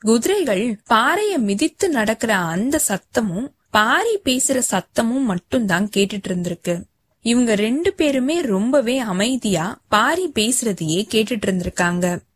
குதிரைகள் 0.00 0.80
பாறைய 0.84 1.38
மிதித்து 1.38 1.88
நடக்கிற 1.88 2.36
அந்த 2.36 2.80
சத்தமும் 2.88 3.48
பாரி 3.70 4.18
பேசுற 4.24 4.62
சத்தமும் 4.70 5.24
மட்டும்தான் 5.24 5.90
கேட்டுட்டு 5.96 6.28
இருந்திருக்கு. 6.28 6.82
இவங்க 7.20 7.54
ரெண்டு 7.54 7.92
பேருமே 7.92 8.40
ரொம்பவே 8.40 8.98
அமைதியா 8.98 9.80
பாரி 9.88 10.32
பேசுறதையே 10.34 11.06
கேட்டுட்டு 11.14 11.46
இருந்திருக்காங்க. 11.46 12.26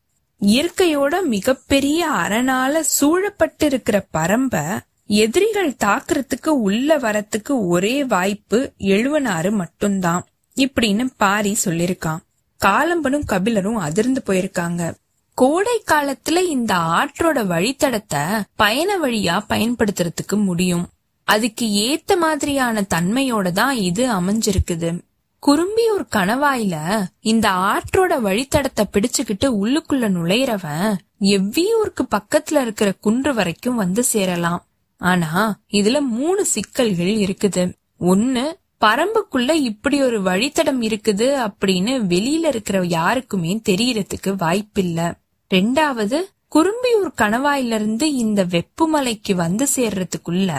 இயற்கையோட 0.47 1.25
மிகப்பெரிய 1.25 2.09
அரணால 2.09 2.81
சூழப்பட்டு 2.81 3.67
இருக்கிற 3.67 4.07
பரம்ப 4.13 4.79
எதிரிகள் 5.07 5.75
தாக்குறதுக்கு 5.85 6.47
உள்ள 6.47 6.99
வரத்துக்கு 6.99 7.49
ஒரே 7.49 8.05
வாய்ப்பு 8.05 8.73
எழுவனாறு 8.79 9.51
மட்டும்தான் 9.51 10.25
இப்படின்னு 10.57 11.07
பாரி 11.17 11.57
சொல்லிருக்கான் 11.65 12.19
காலம்பனும் 12.65 13.25
கபிலரும் 13.29 13.75
அதிர்ந்து 13.75 14.23
போயிருக்காங்க. 14.27 14.95
கோடை 15.35 15.83
காலத்துல 15.87 16.49
இந்த 16.49 16.75
ஆற்றோட 16.75 17.45
வழித்தடத்தை 17.45 18.43
பயண 18.57 18.99
வழியா 18.99 19.39
பயன்படுத்துறதுக்கு 19.49 20.45
முடியும். 20.45 20.89
அதுக்கு 21.25 21.67
ஏத்த 21.67 22.17
மாதிரியான 22.17 22.85
தன்மையோட 22.95 23.51
தான் 23.51 23.75
இது 23.75 24.13
அமைஞ்சிருக்குது. 24.13 24.99
குறும்பியூர் 25.47 26.03
கணவாயில 26.17 26.75
இந்த 27.21 27.51
ஆற்றோட 27.51 28.13
வழித்தடத்தை 28.27 28.83
பிடிச்சுக்கிட்டு 28.93 29.47
உள்ளுக்குள்ள 29.63 30.05
நுழையிறவன் 30.17 30.95
எவ்வியூருக்கு 31.21 32.03
பக்கத்துல 32.11 32.61
இருக்கிற 32.61 32.93
குன்று 33.01 33.35
வரைக்கும் 33.35 33.75
வந்து 33.75 34.05
சேரலாம். 34.05 34.67
ஆனா 34.97 35.61
இதுல 35.73 36.01
மூணு 36.01 36.45
சிக்கல்கள் 36.45 37.13
இருக்குது. 37.25 37.75
ஒன்னு 37.99 38.59
பரம்புக்குள்ள 38.85 39.51
இப்படி 39.51 40.03
ஒரு 40.03 40.23
வழித்தடம் 40.23 40.81
இருக்குது 40.89 41.27
அப்படின்னு 41.49 41.93
வெளியில 42.13 42.47
இருக்கிற 42.47 42.85
யாருக்குமே 42.85 43.61
தெரியறதுக்கு 43.69 44.35
வாய்ப்பில்ல. 44.45 45.15
ரெண்டாவது 45.55 46.21
குறும்பியூர் 46.55 47.13
கணவாயிலிருந்து 47.17 48.03
இந்த 48.03 48.45
வெப்புமலைக்கு 48.45 49.35
வந்து 49.35 49.67
சேர்றதுக்குள்ள 49.77 50.51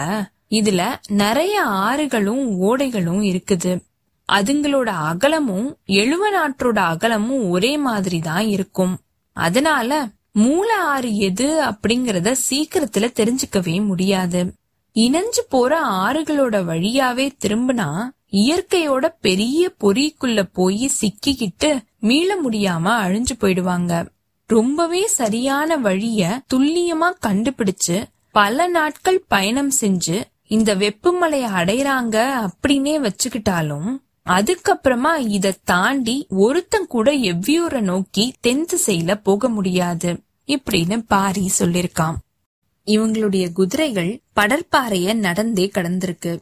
இதுல 0.50 0.82
நிறைய 1.08 1.62
ஆறுகளும் 1.64 2.44
ஓடைகளும் 2.62 3.22
இருக்குது. 3.32 3.72
அதுங்களோட 4.32 4.90
அகலமும் 5.10 5.78
எழுவனாற்றோட 5.86 6.78
அகலமும் 6.92 7.50
ஒரே 7.50 7.76
மாதிரி 7.76 8.18
தான் 8.18 8.46
இருக்கும். 8.46 8.98
அதனால 9.36 10.06
மூல 10.32 10.68
ஆறு 10.76 11.16
எது 11.16 11.48
அப்படிங்கறத 11.64 12.34
சீக்கிரத்துல 12.50 13.08
தெரிஞ்சுக்கவே 13.20 13.84
முடியாது. 13.84 14.54
இணைஞ்சு 14.96 15.42
போற 15.48 15.80
ஆறுகளோட 15.86 16.56
வழியாவே 16.70 17.26
திரும்பினா 17.44 17.88
இயற்கையோட 18.32 19.14
பெரிய 19.20 19.72
பொறிக்குள்ள 19.84 20.42
போய் 20.52 20.90
சிக்கிக்கிட்டு 21.00 21.70
மீள 22.00 22.36
முடியாம 22.42 22.86
அழிஞ்சு 23.04 23.34
போயிடுவாங்க. 23.40 24.06
ரொம்பவே 24.50 25.06
சரியான 25.06 25.76
வழிய 25.76 26.42
துல்லியமா 26.54 27.10
கண்டுபிடிச்சு 27.26 27.96
பல 28.30 28.66
நாட்கள் 28.66 29.24
பயணம் 29.28 29.70
செஞ்சு 29.80 30.16
இந்த 30.46 30.74
வெப்பமலைய 30.74 31.46
அடையறாங்க 31.60 32.16
அப்படின்னே 32.46 32.94
வச்சுக்கிட்டாலும் 32.98 33.90
அதுக்கப்புறமா 34.28 35.16
இத 35.16 35.56
தாண்டி 35.64 36.26
ஒருத்தன் 36.28 36.86
கூட 36.86 37.12
எவ்வியூரை 37.12 37.80
நோக்கி 37.80 38.34
தென் 38.40 38.66
திசையில 38.72 39.20
போக 39.22 39.48
முடியாது 39.48 40.20
இப்படின்னு 40.46 41.04
பாரி 41.06 41.50
சொல்லிருக்கான் 41.58 42.14
இவங்களுடைய 42.86 43.52
குதிரைகள் 43.52 44.20
படற்பாறைய 44.36 45.14
நடந்தே 45.14 45.70
கடந்திருக்கு. 45.74 46.38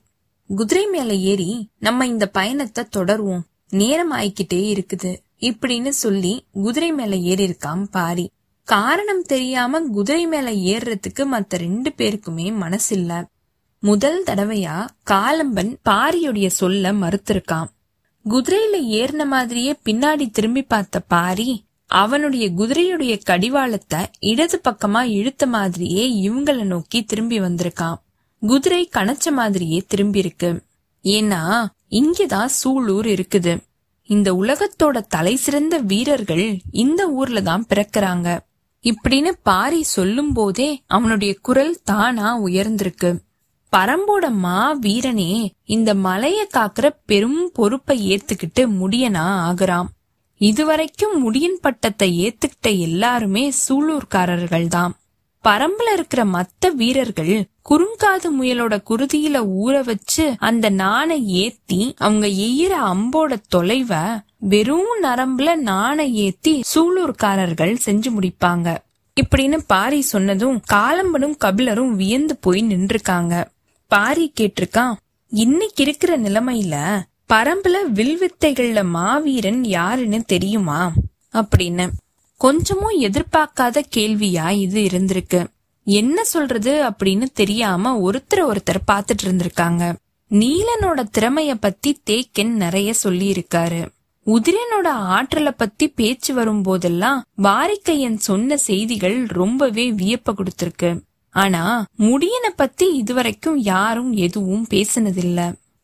குதிரை 0.57 0.87
மேல 0.87 1.15
ஏறி 1.15 1.69
நம்ம 1.79 2.07
இந்த 2.07 2.27
பயணத்தை 2.27 2.85
தொடருவோம். 2.97 3.41
நேரம் 3.69 4.13
ஆயிக்கிட்டே 4.13 4.85
இருக்குது 4.85 5.19
இப்படின்னு 5.41 5.89
சொல்லி 5.89 6.45
குதிரை 6.53 6.93
மேல 6.93 7.17
ஏறி 7.17 7.47
இருக்கான் 7.47 7.83
பாரி. 7.83 8.31
காரணம் 8.65 9.23
தெரியாம 9.23 9.81
குதிரை 9.81 10.27
மேல 10.27 10.51
ஏறுறதுக்கு 10.51 11.27
மத்த 11.33 11.47
ரெண்டு 11.49 11.93
பேருக்குமே 11.97 12.53
மனசில்ல. 12.65 13.25
முதல் 13.83 14.23
தடவையா 14.27 14.87
காலம்பன் 15.11 15.71
பாரியுடைய 15.85 16.47
சொல்ல 16.47 16.93
மறுத்திருக்கான் 16.93 17.71
குதிரையில 18.25 18.77
ஏறின 18.99 19.27
மாதிரியே 19.27 19.73
பின்னாடி 19.85 20.31
திரும்பி 20.31 20.63
பார்த்த 20.63 21.01
பாரி 21.01 21.65
அவனுடைய 21.87 22.51
குதிரையுடைய 22.51 23.15
கடிவாளத்தை 23.25 24.01
இடது 24.19 24.61
பக்கமா 24.65 25.03
இழுத்த 25.03 25.47
மாதிரியே 25.47 26.05
இவங்கள 26.29 26.63
நோக்கி 26.65 27.05
திரும்பி 27.05 27.41
வந்திருக்கான் 27.41 27.99
குதிரை 28.43 28.89
கணச்ச 28.93 29.33
மாதிரியே 29.33 29.85
திரும்பி 29.89 30.19
இருக்கு 30.19 30.63
ஏன்னா 31.05 31.41
இங்கதான் 31.91 32.55
சூளூர் 32.59 33.09
இருக்குது. 33.15 33.53
இந்த 34.09 34.29
உலகத்தோட 34.35 35.03
தலை 35.09 35.37
சிறந்த 35.37 35.79
வீரர்கள் 35.79 36.47
இந்த 36.71 37.03
ஊர்ல 37.11 37.41
தான் 37.41 37.67
பிறக்கறாங்க. 37.69 38.29
இப்படின்னு 38.85 39.31
பாரி 39.43 39.83
சொல்லும் 39.83 40.33
போதே 40.33 40.83
அவனுடைய 40.87 41.33
குரல் 41.43 41.81
தானா 41.85 42.43
உயர்ந்திருக்கு. 42.43 43.11
பரம்போட 43.77 44.31
மா 44.31 44.79
வீரனே 44.79 45.49
இந்த 45.65 45.95
மலைய 45.95 46.47
காக்குற 46.57 46.91
பெரும் 47.07 47.51
பொறுப்பை 47.55 48.15
ஏத்துக்கிட்டு 48.15 48.61
முடியனா 48.61 49.25
ஆகுறாம். 49.49 49.87
இதுவரைக்கும் 50.37 51.15
முடியின் 51.19 51.59
பட்டத்தை 51.61 52.09
ஏத்துக்கிட்ட 52.27 52.79
எல்லாருமே 52.79 53.53
சூலூர்காரர்கள் 53.69 54.67
தான் 54.67 54.95
பரம்புல 55.45 55.93
இருக்கிற 55.93 56.25
மத்த 56.25 56.71
வீரர்கள் 56.73 57.45
குறுங்காது 57.71 58.29
முயலோட 58.41 58.83
குருதியில 58.91 59.49
ஊற 59.65 59.85
வச்சு 59.85 60.35
அந்த 60.39 60.69
நாணை 60.69 61.27
ஏத்தி 61.27 61.95
அவங்க 61.99 62.27
எயிற 62.27 62.71
அம்போட 62.93 63.37
தொலைவ 63.49 64.23
வெறும் 64.37 65.03
நரம்புல 65.03 65.55
நாணை 65.55 66.15
ஏத்தி 66.15 66.63
சூலூர்காரர்கள் 66.75 67.77
செஞ்சு 67.87 68.11
முடிப்பாங்க. 68.19 68.77
இப்படின்னு 69.21 69.59
பாரி 69.67 70.01
சொன்னதும் 70.01 70.61
காலம்பனும் 70.73 71.37
கபிலரும் 71.45 71.95
வியந்து 71.95 72.37
போய் 72.37 72.63
நின்றுக்காங்க. 72.63 73.45
பாரி 73.93 74.33
கேட்டிருக்கான் 74.41 74.93
இன்னைக்கு 75.29 75.83
இருக்கிற 75.83 76.19
நிலைமையில 76.19 77.03
பரம்புல 77.33 77.77
வில்வித்தைகள்ல 77.95 78.85
மாவீரன் 78.85 79.65
யாருன்னு 79.65 80.23
தெரியுமா? 80.23 80.93
அப்படின்னு. 81.33 81.91
கொஞ்சமும் 82.37 83.01
எதிர்பார்க்காத 83.01 83.83
கேள்வியா 83.97 84.51
இது 84.51 84.83
இருந்திருக்கு. 84.83 85.47
என்ன 85.85 86.25
சொல்றது? 86.25 86.83
அப்படின்னு 86.83 87.27
தெரியாம 87.35 88.11
ஒருத்தர் 88.11 88.37
ஒருத்தர் 88.37 88.91
பாத்துட்டு 88.93 89.25
இருந்திருக்காங்க. 89.25 89.97
நீலனோட 90.31 91.03
திறமைய 91.19 91.55
பத்தி 91.61 92.01
தேக்கன் 92.11 92.49
நிறைய 92.49 92.93
சொல்லி 92.93 93.33
இருக்காரு 93.33 93.89
உதிரனோட 94.27 94.87
ஆற்றலை 94.87 95.53
பத்தி 95.57 95.89
பேச்சு 95.89 96.35
வரும்போதெல்லாம் 96.35 97.21
வாரிக்கையன் 97.43 98.17
சொன்ன 98.17 98.57
செய்திகள் 98.57 99.25
ரொம்பவே 99.25 99.93
வியப்ப 99.93 100.35
கொடுத்திருக்கு. 100.35 100.99
ஆனா 101.35 101.85
முடியனை 101.99 102.51
பத்தி 102.57 102.87
இதுவரைக்கும் 102.95 103.59
யாரும் 103.59 104.13
எதுவும் 104.13 104.67
பேசினதில்ல. 104.71 105.41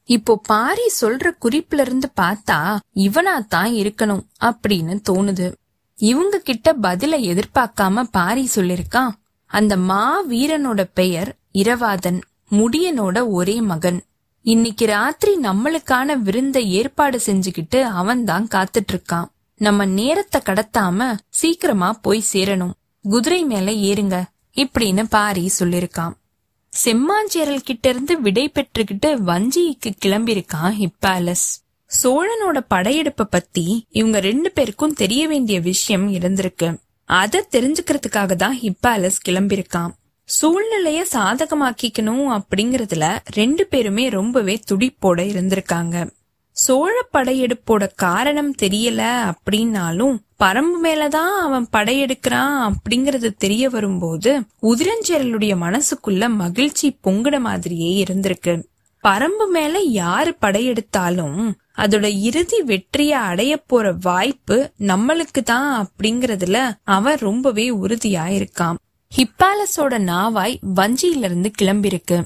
இப்போ 0.09 0.40
பாரி 0.47 0.87
சொல்ற 1.00 1.31
குறிப்புல 1.45 1.81
இருந்து 1.81 2.09
பார்த்தா 2.21 2.59
இவனா 2.95 3.35
தான் 3.49 3.73
இருக்கணும் 3.73 4.26
அப்படின்னு 4.45 4.95
தோணுது. 5.11 5.52
இவங்க 5.99 6.38
கிட்ட 6.38 6.73
பதில 6.73 7.14
எதிர்பார்க்காம 7.31 8.05
பாரி 8.11 8.49
சொல்லிருக்கான். 8.55 9.12
அந்த 9.50 9.76
மா 9.76 10.23
வீரனோட 10.23 10.81
பெயர் 10.95 11.31
இரவாதன் 11.52 12.21
முடியனோட 12.50 13.19
ஒரே 13.31 13.61
மகன். 13.61 13.99
இன்னைக்கு 14.45 14.87
ராத்திரி 14.87 15.33
நம்மளுக்கான 15.38 16.17
விருந்த 16.23 16.61
ஏற்பாடு 16.61 17.19
செஞ்சுக்கிட்டு 17.26 17.83
அவன் 17.83 18.25
தான் 18.25 18.49
காத்துட்டு 18.55 18.93
இருக்கான் 18.93 19.28
நம்ம 19.61 19.85
நேரத்தை 19.85 20.40
கடத்தாம 20.45 21.14
சீக்கிரமா 21.28 21.93
போய் 21.93 22.23
சேரணும். 22.33 22.75
குதிரை 23.05 23.45
மேல 23.45 23.71
ஏறுங்க. 23.71 24.17
இப்படின்னு 24.59 25.05
பாரி 25.11 25.50
சொல்லிருக்கான். 25.59 26.12
செம்மாஞ்சேரல் 26.85 27.67
கிட்ட 27.69 27.88
இருந்து 27.88 28.21
விடை 28.21 28.53
பெற்றுக்கிட்டு 28.55 29.07
வஞ்சிக்கு 29.07 29.91
கிளம்பியிருக்கான் 30.05 30.73
ஹிப்பாலஸ். 30.81 31.47
சோழனோட 32.03 32.61
படையெடுப்ப 32.71 33.23
பத்தி 33.23 33.87
இவங்க 33.91 34.21
ரெண்டு 34.21 34.50
பேருக்கும் 34.50 34.93
தெரிய 34.93 35.29
வேண்டிய 35.29 35.61
விஷயம் 35.61 36.12
இருந்திருக்கு. 36.12 36.77
அத 37.05 37.47
தெரிஞ்சுக்கிறதுக்காக 37.50 38.37
தான் 38.37 38.59
ஹிப்பாலஸ் 38.62 39.23
கிளம்பியிருக்கான். 39.29 39.91
சூழ்நிலைய 40.25 41.05
சாதகமாக்கிக்கணும் 41.12 42.41
அப்படிங்கறதுல 42.41 43.19
ரெண்டு 43.25 43.67
பேருமே 43.67 44.09
ரொம்பவே 44.09 44.62
துடிப்போட 44.71 45.21
இருந்திருக்காங்க. 45.29 46.18
சோழ 46.59 46.95
படையெடுப்போட 47.12 47.88
காரணம் 47.97 48.55
தெரியல 48.62 49.03
அப்படின்னாலும் 49.31 50.17
பரம்பு 50.38 50.79
மேலதான் 50.83 51.35
அவன் 51.38 51.69
படையெடுக்கிறான் 51.77 52.71
அப்படிங்கறது 52.71 53.29
தெரிய 53.37 53.69
வரும்போது 53.69 54.33
உதிரஞ்சேரலுடைய 54.62 55.55
மனசுக்குள்ள 55.61 56.35
மகிழ்ச்சி 56.35 56.99
பொங்குன 57.05 57.41
மாதிரியே 57.41 58.05
இருந்திருக்கு. 58.05 58.55
பரம்பு 59.05 59.47
மேல 59.47 59.79
யாரு 59.79 60.37
படையெடுத்தாலும் 60.41 61.38
அதோட 61.77 62.21
இறுதி 62.21 62.62
வெற்றிய 62.62 63.19
அடைய 63.19 63.57
போற 63.57 63.95
வாய்ப்பு 64.00 64.73
நம்மளுக்கு 64.79 65.43
தான் 65.45 65.87
அப்படிங்கறதுல 65.87 66.59
அவன் 66.91 67.19
ரொம்பவே 67.19 67.71
உறுதியா 67.77 68.27
இருக்கான் 68.31 68.79
ஹிப்பாலஸோட 69.12 69.99
நாவாய் 70.11 70.57
வஞ்சியில 70.77 71.25
இருந்து 71.25 71.50
கிளம்பிருக்கு 71.62 72.19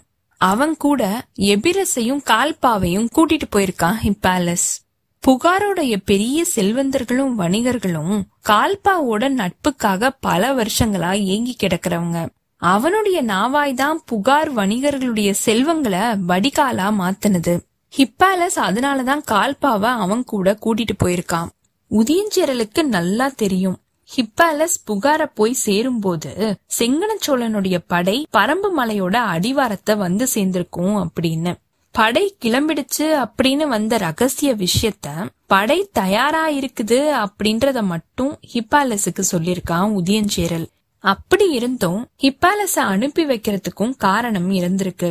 அவன் 0.43 0.77
கூட 0.77 1.25
எபிரஸையும் 1.39 2.23
கால்பாவையும் 2.25 3.07
கூட்டிட்டு 3.17 3.47
போயிருக்கான் 3.57 3.95
ஹிப்பாலஸ் 4.03 4.69
புகாரோடைய 5.27 5.97
பெரிய 6.05 6.45
செல்வந்தர்களும் 6.55 7.35
வணிகர்களும் 7.39 8.23
கால்பாவோட 8.49 9.29
நட்புக்காக 9.29 10.11
பல 10.21 10.55
வருஷங்களா 10.55 11.23
ஏங்கி 11.23 11.57
கிடக்குறவங்க. 11.63 12.29
அவனுடைய 12.57 13.25
நாவாய் 13.25 13.75
தான் 13.75 14.03
புகார் 14.05 14.55
வணிகர்களுடைய 14.55 15.31
செல்வங்களை 15.31 15.99
வடிகாலா 16.01 16.91
மாத்துனது. 17.01 17.61
ஹிப்பாலஸ் 17.97 18.59
அதனாலதான் 18.59 19.23
கால்பாவை 19.31 19.91
அவன் 19.97 20.25
கூட 20.25 20.59
கூட்டிட்டு 20.65 20.97
போயிருக்கான். 21.05 21.49
உதியஞ்சேரலுக்கு 21.91 22.83
நல்லா 22.83 23.29
தெரியும். 23.29 23.79
ஹிப்பாலஸ் 24.17 24.77
புகார 24.87 25.27
போய் 25.35 25.53
சேரும்போது 25.53 26.59
செங்கனச்சோழனுடைய 26.79 27.79
படை 27.87 28.27
பரம்பு 28.33 28.69
மலையோட 28.77 29.17
அடிவாரத்தை 29.17 29.95
வந்து 29.95 30.27
சேர்ந்திருக்கும் 30.27 30.97
அப்படின்னு. 31.05 31.53
படை 31.91 32.37
கிளம்பிடுச்சு 32.41 33.25
அப்படின்னு 33.25 33.67
வந்த 33.67 33.97
ரகசிய 33.97 34.55
விஷயத்த 34.55 35.09
படை 35.47 35.89
தயாரா 35.93 36.51
இருக்குது 36.51 36.99
அப்படின்றத 37.25 37.83
மட்டும் 37.83 38.39
ஹிப்பாலஸுக்கு 38.55 39.25
சொல்லிருக்கான் 39.33 39.97
உதயஞ்சேரல். 40.01 40.67
அப்படி 40.99 41.51
இருந்தும் 41.51 42.09
ஹிப்பாலஸ 42.23 42.79
அனுப்பி 42.79 43.25
வைக்கிறதுக்கும் 43.25 43.97
காரணம் 43.97 44.51
இருந்திருக்கு. 44.51 45.11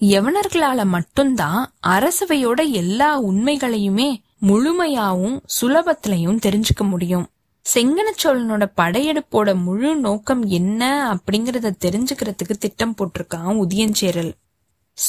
யவனர்களால 0.00 0.84
மட்டும்தான் 0.84 1.72
அரசவையோட 1.86 2.70
எல்லா 2.70 3.22
உண்மைகளையுமே 3.22 4.10
முழுமையாவும் 4.42 5.36
சுலபத்திலையும் 5.60 6.40
தெரிஞ்சுக்க 6.46 6.88
முடியும். 6.88 7.26
செங்கன 7.62 8.10
சோழனோட 8.22 8.70
படையெடுப்போட 8.76 9.62
முழு 9.62 9.96
நோக்கம் 9.96 10.44
என்ன 10.44 11.12
அப்படிங்கறத 11.14 11.70
தெரிஞ்சுக்கிறதுக்கு 11.84 12.56
திட்டம் 12.58 12.94
போட்டிருக்கான் 12.98 13.64
உதியஞ்சேரல். 13.64 14.32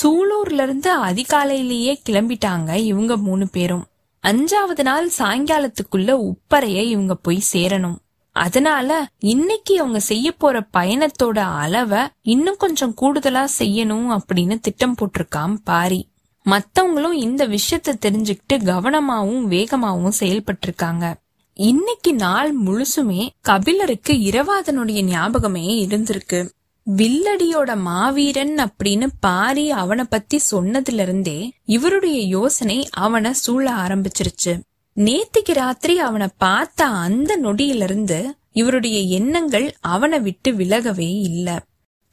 சூலூர்ல 0.01 0.62
இருந்து 0.62 1.00
அதிகாலையிலேயே 1.00 2.00
கிளம்பிட்டாங்க 2.10 2.75
இவங்க 2.75 3.17
மூணு 3.17 3.48
பேரும். 3.48 3.86
அஞ்சாவது 4.24 4.81
நாள் 4.81 5.10
சாயங்காலத்துக்குள்ள 5.17 6.31
உப்பறைய 6.31 6.83
இவங்க 6.83 7.15
போய் 7.15 7.43
சேரணும். 7.53 7.95
அதனால 8.31 9.07
இன்னைக்கு 9.19 9.79
அவங்க 9.79 10.00
செய்ய 10.00 10.31
போற 10.31 10.67
பயணத்தோட 10.77 11.38
அளவை 11.38 12.00
இன்னும் 12.22 12.55
கொஞ்சம் 12.57 12.95
கூடுதலா 13.01 13.48
செய்யணும் 13.60 14.17
அப்படின்னு 14.17 14.60
திட்டம் 14.60 14.95
போட்டிருக்கான் 14.95 15.55
பாரி. 15.63 16.10
மத்தவங்களும் 16.45 17.12
இந்த 17.12 17.47
விஷயத்த 17.47 17.93
தெரிஞ்சுக்கிட்டு 18.06 18.54
கவனமாவும் 18.54 19.43
வேகமாவும் 19.43 20.12
செயல்பட்டிருக்காங்க. 20.19 21.13
இன்னைக்கு 21.56 22.13
நாள் 22.13 22.60
முழுசுமே 22.60 23.30
கபிலருக்கு 23.42 24.13
இரவாதனுடைய 24.13 25.02
ஞாபகமே 25.02 25.88
இருந்திருக்கு. 25.88 26.50
வில்லடியோட 26.96 27.78
மாவீரன் 27.78 28.56
அப்படின்னு 28.56 29.08
பாரி 29.20 29.72
அவனை 29.72 30.06
பத்தி 30.10 30.39
சொன்னதுல 30.52 31.02
இருந்தே 31.02 31.52
இவருடைய 31.66 32.22
யோசனை 32.22 32.88
அவனை 32.92 33.34
சூழ 33.34 33.72
ஆரம்பிச்சிருச்சு. 33.72 34.60
நேத்திக்கு 34.96 35.54
ராத்திரி 35.54 36.00
அவனை 36.00 36.28
பார்த்த 36.38 36.86
அந்த 36.86 37.38
நொடியிலிருந்து 37.38 38.32
இவருடைய 38.52 39.00
எண்ணங்கள் 39.00 39.76
அவனை 39.80 40.20
விட்டு 40.20 40.52
விலகவே 40.52 41.20
இல்ல. 41.20 41.63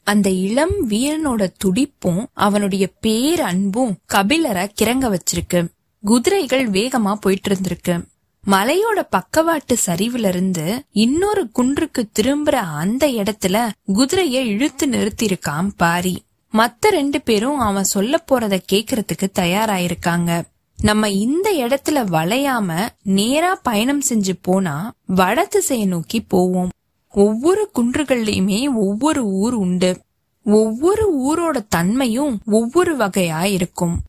அந்த 0.03 0.29
இளம் 0.29 0.89
வீரனோட 0.89 1.47
துடிப்பும் 1.57 2.27
அவனுடைய 2.33 2.89
பேரன்பும் 3.01 3.97
கபிலரை 4.13 4.69
கிறங்க 4.81 5.15
வச்சிருக்கு. 5.15 5.67
குதிரைகள் 6.01 6.69
வேகமா 6.69 7.13
போயிட்டு 7.13 7.55
இருந்திருக்கு. 7.55 8.09
மலையோட 8.47 8.99
பக்கவாட்டு 9.09 9.77
சரிவுல 9.85 10.27
இருந்து 10.27 10.83
இன்னொரு 10.91 11.49
குன்றுக்கு 11.51 12.09
திரும்புற 12.19 12.51
அந்த 12.51 13.07
இடத்துல 13.07 13.69
குதிரைய 13.87 14.45
இழுத்து 14.45 14.87
நிறுத்திருக்கான் 14.87 15.69
பாரி. 15.77 16.23
மத்த 16.53 16.79
ரெண்டு 16.79 17.21
பேரும் 17.21 17.59
அவன் 17.59 17.83
சொல்ல 17.83 18.23
போறத 18.31 18.59
கேக்குறதுக்கு 18.71 19.27
தயாராயிருக்காங்க. 19.39 20.41
நம்ம 20.81 21.09
இந்த 21.09 21.51
இடத்துல 21.51 21.97
வளையாம 22.11 22.89
நேரா 23.03 23.59
பயணம் 23.63 24.01
செஞ்சு 24.09 24.33
போனா 24.41 24.91
வட 25.05 25.45
திசையை 25.45 25.87
நோக்கி 25.87 26.21
போவோம். 26.21 26.69
ஒவ்வொரு 27.09 27.69
குன்றுகள்லயுமே 27.75 28.73
ஒவ்வொரு 28.75 29.25
ஊர் 29.25 29.53
உண்டு. 29.53 30.01
ஒவ்வொரு 30.43 31.05
ஊரோட 31.29 31.65
தன்மையும் 31.69 32.39
ஒவ்வொரு 32.45 32.97
வகையா 32.97 33.43
இருக்கும் 33.43 34.01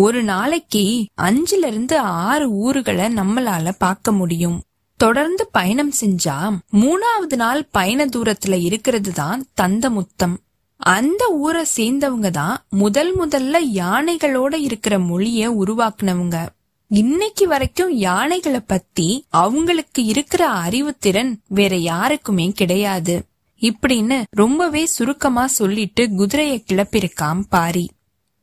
ஒரு 0.00 0.22
நாளைக்கு 0.22 1.06
அஞ்சுல 1.22 1.66
இருந்து 1.66 1.98
ஆறு 1.98 2.50
ஊர்களை 2.50 3.04
நம்மளால 3.04 3.70
பார்க்க 3.78 4.12
முடியும். 4.12 4.62
தொடர்ந்து 4.96 5.48
பயணம் 5.52 5.92
செஞ்சா 6.00 6.58
மூணாவது 6.72 7.34
நாள் 7.36 7.64
பயண 7.70 8.06
தூரத்துல 8.06 8.62
இருக்கிறது 8.62 9.12
தான் 9.12 9.46
தந்தமுத்தம். 9.60 10.36
அந்த 10.76 11.28
ஊரை 11.28 11.64
சேர்ந்தவங்க 11.76 12.30
தான் 12.30 12.64
முதல் 12.68 13.18
முதல்ல 13.18 13.56
யானைகளோட 13.74 14.54
இருக்கிற 14.60 14.98
மொழிய 14.98 15.50
உருவாக்குனவங்க. 15.64 16.48
இன்னைக்கு 16.88 17.48
வரைக்கும் 17.48 17.92
யானைகளை 17.92 18.60
பத்தி 18.60 19.24
அவங்களுக்கு 19.28 20.04
இருக்கிற 20.04 20.48
அறிவுத்திறன் 20.48 21.34
வேற 21.48 21.76
யாருக்குமே 21.76 22.48
கிடையாது. 22.48 23.26
இப்படின்னு 23.60 24.22
ரொம்பவே 24.30 24.86
சுருக்கமா 24.86 25.46
சொல்லிட்டு 25.46 26.06
குதிரைய 26.06 26.62
கிளப்பிருக்காம் 26.72 27.40
பாரி. 27.48 27.90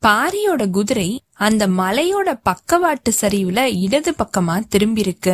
பாரியோட 0.01 0.69
குதிரை 0.69 1.21
அந்த 1.37 1.67
மலையோட 1.67 2.39
பக்கவாட்டு 2.43 3.11
சரிவுல 3.21 3.59
இடது 3.81 4.11
பக்கமா 4.11 4.55
திரும்பிருக்கு 4.75 5.33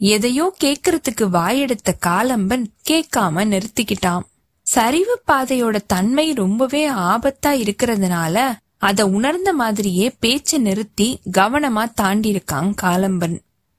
எதையோ 0.00 0.54
கேக்குறதுக்கு 0.64 1.28
வாயெடுத்த 1.28 1.94
காலம்பன் 2.06 2.64
கேட்காம 2.88 3.44
நிறுத்திக்கிட்டான். 3.44 4.24
சரிவு 4.62 5.22
பாதையோட 5.26 5.80
தன்மை 5.86 6.32
ரொம்பவே 6.32 6.90
ஆபத்தா 6.90 7.46
இருக்கிறதுனால 7.46 8.36
அத 8.78 9.06
உணர்ந்த 9.06 9.52
மாதிரியே 9.52 10.06
பேச்ச 10.22 10.58
நிறுத்தி 10.58 11.20
கவனமா 11.38 11.84
தாண்டி 11.94 12.32
இருக்கான் 12.32 12.72
காலம்பன். 12.82 13.36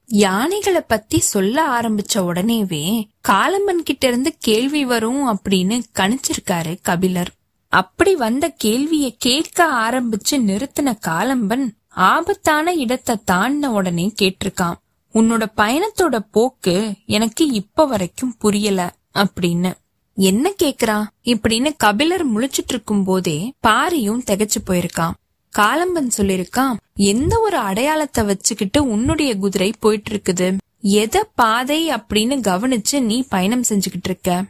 யானைகளை 0.07 0.81
பத்தி 0.81 1.19
சொல்ல 1.19 1.79
ஆரம்பிச்ச 1.79 2.13
உடனேவே 2.13 2.83
காலம்பன் 3.27 3.83
கிட்ட 3.83 4.07
இருந்து 4.07 4.35
கேள்வி 4.39 4.85
வரும் 4.85 5.23
அப்படின்னு 5.27 5.83
கணிச்சிருக்காரு 5.99 6.77
கபிலர். 6.81 7.31
அப்படி 7.73 8.15
வந்த 8.15 8.49
கேள்வியை 8.49 9.15
கேட்க 9.19 9.65
ஆரம்பிச்சு 9.65 10.31
நிறுத்தின 10.31 10.93
காலம்பன் 11.07 11.65
ஆபத்தான 11.87 12.73
இடத்தை 12.73 13.15
தாண்டின 13.31 13.65
உடனே 13.65 14.13
கேட்டிருக்கான். 14.21 14.77
உன்னோட 15.13 15.43
பயணத்தோட 15.57 16.19
போக்கு 16.31 16.93
எனக்கு 17.05 17.51
இப்ப 17.51 17.85
வரைக்கும் 17.85 18.35
புரியல 18.39 18.93
அப்படின்னு. 19.13 19.71
என்ன 20.15 20.51
கேக்குறா? 20.63 21.03
இப்படின்னு 21.23 21.69
கபிலர் 21.77 22.25
முழிச்சிட்டு 22.31 22.71
இருக்கும் 22.73 23.03
போதே 23.03 23.53
பாரியும் 23.67 24.23
திகச்சு 24.27 24.59
போயிருக்கான். 24.65 25.17
காலம்பன் 25.53 26.09
சொல்லிருக்கான் 26.17 26.75
எந்த 26.95 27.39
ஒரு 27.39 27.57
அடையாளத்தை 27.57 28.23
வச்சுக்கிட்டு 28.23 28.87
உன்னுடைய 28.87 29.37
குதிரை 29.37 29.73
போயிட்டு 29.79 30.11
இருக்குது 30.11 30.57
எத 30.81 31.23
பாதை 31.35 31.89
அப்படின்னு 31.89 32.35
கவனிச்சு 32.49 32.99
நீ 33.01 33.25
பயணம் 33.29 33.63
செஞ்சுகிட்டு 33.69 34.09
இருக்க? 34.11 34.43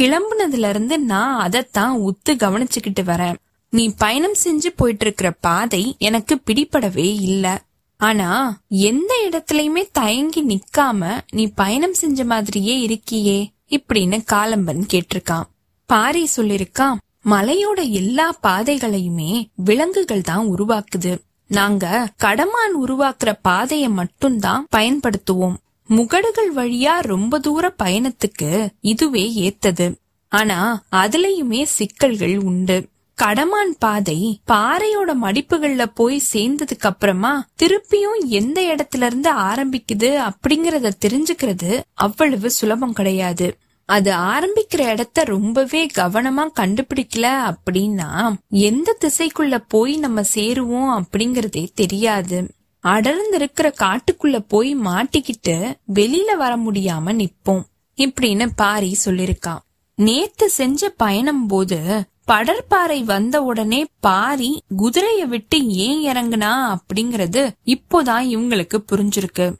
கிளம்புனதுல 0.00 0.68
இருந்து 0.68 0.98
நான் 0.98 1.38
அதைத்தான் 1.38 1.98
உத்து 1.98 2.30
கவனிச்சுக்கிட்டு 2.30 3.00
வரேன். 3.00 3.34
நீ 3.70 3.94
பயணம் 3.98 4.34
செஞ்சு 4.44 4.66
போயிட்டு 4.76 5.04
இருக்கிற 5.04 5.30
பாதை 5.30 5.94
எனக்கு 5.98 6.40
பிடிபடவே 6.46 7.20
இல்ல. 7.20 7.62
ஆனா 7.96 8.60
எந்த 8.68 9.28
இடத்துலயுமே 9.30 9.88
தயங்கி 9.92 10.46
நிக்காம 10.46 11.20
நீ 11.32 11.46
பயணம் 11.46 11.94
செஞ்ச 11.94 12.24
மாதிரியே 12.24 12.86
இருக்கியே 12.86 13.48
இப்படின்னு 13.68 14.24
காலம்பன் 14.32 14.86
கேட்டிருக்கான். 14.92 15.42
பாரி 15.86 16.28
சொல்லிருக்கான் 16.36 16.96
மலையோட 17.24 17.90
எல்லா 17.90 18.38
பாதைகளையுமே 18.42 19.48
விலங்குகள் 19.54 20.22
தான் 20.22 20.46
உருவாக்குது. 20.46 21.18
நாங்க 21.48 22.12
கடமான் 22.16 22.74
உருவாக்குற 22.84 23.32
பாதைய 23.48 23.88
மட்டும்தான் 23.88 24.66
பயன்படுத்துவோம். 24.76 25.56
முகடுகள் 25.88 26.54
வழியா 26.54 27.00
ரொம்ப 27.00 27.38
தூர 27.38 27.74
பயணத்துக்கு 27.82 28.68
இதுவே 28.80 29.32
ஏத்தது. 29.36 29.94
ஆனா 30.28 30.82
அதுலயுமே 30.92 31.62
சிக்கல்கள் 31.62 32.38
உண்டு. 32.38 32.88
கடமான் 33.22 33.76
பாதை 33.78 34.40
பாறையோட 34.46 35.14
மடிப்புகள்ல 35.22 35.84
போய் 35.94 36.22
சேர்ந்ததுக்கு 36.32 36.80
அப்புறமா 36.80 37.46
திருப்பியும் 37.62 38.26
எந்த 38.26 38.74
இடத்துல 38.74 39.06
இருந்து 39.06 39.32
ஆரம்பிக்குது 39.34 40.30
அப்படிங்கறத 40.32 40.90
தெரிஞ்சுக்கிறது 41.06 41.80
அவ்வளவு 41.94 42.50
சுலபம் 42.50 42.92
கிடையாது. 42.92 43.56
அது 43.84 44.12
ஆரம்பிக்கிற 44.12 44.88
இடத்த 44.88 45.24
ரொம்பவே 45.24 45.86
கவனமா 45.86 46.46
கண்டுபிடிக்கல 46.60 47.54
அப்படின்னா 47.54 48.34
எந்த 48.48 48.98
திசைக்குள்ள 49.00 49.64
போய் 49.68 49.96
நம்ம 49.96 50.20
சேருவோம் 50.34 51.02
அப்படிங்கறதே 51.02 51.68
தெரியாது. 51.74 52.54
அடர்ந்திருக்கிற 52.86 53.68
காட்டுக்குள்ள 53.82 54.38
போய் 54.48 54.76
மாட்டிக்கிட்டு 54.76 55.56
வெளியில 55.94 56.36
வர 56.36 56.56
முடியாம 56.56 57.12
நிப்போம் 57.12 57.62
இப்படின்னு 57.98 58.46
பாரி 58.56 58.96
சொல்லிருக்கான் 59.04 59.62
நேத்து 59.94 60.50
செஞ்ச 60.50 60.88
பயணம் 60.88 61.46
போது 61.46 61.78
படற்பாறை 62.26 63.04
வந்த 63.04 63.42
உடனே 63.42 63.86
பாரி 64.00 64.62
குதிரைய 64.78 65.24
விட்டு 65.28 65.66
ஏன் 65.66 66.02
இறங்குனா 66.04 66.52
அப்படிங்கறது 66.76 67.42
இப்போதான் 67.64 68.24
இவங்களுக்கு 68.34 68.84
புரிஞ்சிருக்கு. 68.92 69.52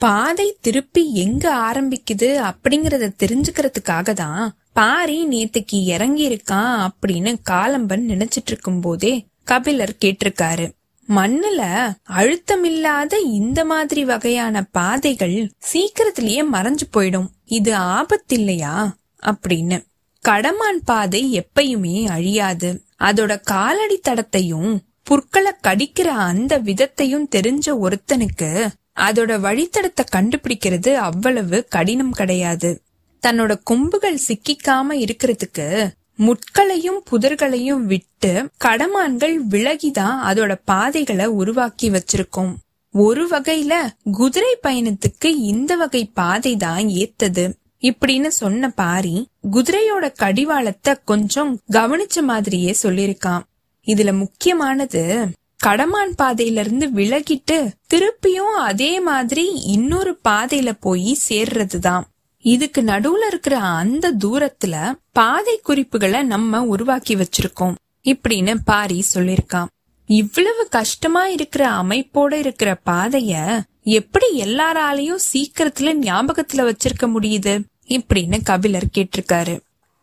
பாதை 0.00 0.56
திருப்பி 0.60 1.14
எங்க 1.14 1.72
ஆரம்பிக்குது 1.72 2.30
அப்படிங்கறத 2.48 3.12
தெரிஞ்சுக்கிறதுக்காக 3.22 4.12
தான் 4.12 4.56
பாரி 4.72 5.18
நேத்துக்கு 5.26 5.78
இறங்கி 5.84 6.28
இருக்கான் 6.28 6.88
அப்படின்னு 6.88 7.34
காலம்பன் 7.50 8.06
நினைச்சிட்டு 8.12 8.50
இருக்கும் 8.50 8.80
போதே 8.80 9.26
கபிலர் 9.44 9.96
கேட்டிருக்காரு. 10.04 10.66
மண்ணுல 11.08 11.92
அழுத்தமில்லாத 12.10 13.14
இந்த 13.24 13.64
மாதிரி 13.64 14.04
வகையான 14.04 14.62
பாதைகள் 14.62 15.50
சீக்கிரத்திலேயே 15.58 16.44
மறைஞ்சு 16.44 16.86
போயிடும். 16.96 17.26
இது 17.44 17.74
ஆபத்தில்லையா 17.76 18.90
அப்படின்னு. 19.26 19.84
கடமான் 20.28 20.80
பாதை 20.84 21.42
எப்பயுமே 21.42 22.08
அழியாது. 22.08 22.82
அதோட 22.98 23.40
காலடி 23.40 24.00
தடத்தையும் 24.08 24.78
புற்களை 25.02 25.52
கடிக்கிற 25.62 26.00
அந்த 26.00 26.58
விதத்தையும் 26.58 27.28
தெரிஞ்ச 27.36 27.76
ஒருத்தனுக்கு 27.82 28.68
அதோட 28.96 29.38
வழித்தடத்தை 29.38 30.04
கண்டுபிடிக்கிறது 30.16 30.94
அவ்வளவு 30.94 31.66
கடினம் 31.68 32.10
கிடையாது. 32.10 32.80
தன்னோட 33.26 33.60
கொம்புகள் 33.62 34.18
சிக்கிக்காம 34.28 34.90
இருக்கிறதுக்கு 34.90 35.88
முட்களையும் 36.18 37.02
புதர்களையும் 37.10 37.84
விட்டு 37.84 38.48
கடமான்கள் 38.64 39.36
விலகிதான் 39.50 40.16
அதோட 40.28 40.60
பாதைகளை 40.64 41.26
உருவாக்கி 41.26 41.90
வச்சிருக்கோம். 41.90 42.54
ஒரு 42.94 43.28
வகையில 43.28 43.72
குதிரை 44.12 44.58
பயணத்துக்கு 44.62 45.24
இந்த 45.24 45.76
வகை 45.76 46.10
பாதை 46.14 46.56
தான் 46.56 46.84
ஏத்தது. 47.02 47.44
இப்படின்னு 47.82 48.26
சொன்ன 48.26 48.68
பாரி 48.68 49.28
குதிரையோட 49.52 50.12
கடிவாளத்தை 50.12 50.94
கொஞ்சம் 51.04 51.60
கவனிச்ச 51.72 52.22
மாதிரியே 52.22 52.74
சொல்லிருக்கான் 52.82 53.42
இதுல 53.86 54.18
முக்கியமானது 54.18 55.02
கடமான் 55.64 56.12
பாதையில 56.22 56.58
இருந்து 56.58 56.86
விலகிட்டு 56.90 57.58
திருப்பியும் 57.94 58.54
அதே 58.70 59.00
மாதிரி 59.00 59.44
இன்னொரு 59.74 60.18
பாதையில 60.28 60.72
போய் 60.80 61.18
சேர்றதுதான். 61.28 62.02
இதுக்கு 62.46 62.82
நடுவுல 62.82 63.26
இருக்கிற 63.26 63.58
அந்த 63.58 64.14
தூரத்துல 64.24 64.92
பாதை 65.12 65.60
குறிப்புகளை 65.62 66.22
நம்ம 66.22 66.62
உருவாக்கி 66.62 67.14
வச்சிருக்கோம். 67.14 67.74
இப்படின்னு 68.04 68.54
பாரி 68.64 69.04
சொல்லிருக்கான் 69.14 69.66
இவ்வளவு 70.06 70.66
கஷ்டமா 70.70 71.26
இருக்கிற 71.26 71.70
அமைப்போட 71.70 72.32
இருக்கிற 72.32 72.78
பாதைய 72.86 73.60
எப்படி 73.82 74.26
எல்லாராலையும் 74.40 75.18
சீக்கிரத்துல 75.32 75.92
ஞாபகத்துல 76.02 76.70
வச்சிருக்க 76.70 77.06
முடியுது? 77.06 77.54
இப்படின்னு 77.86 78.38
கபிலர் 78.44 78.90
கேட்டிருக்காரு. 78.98 79.60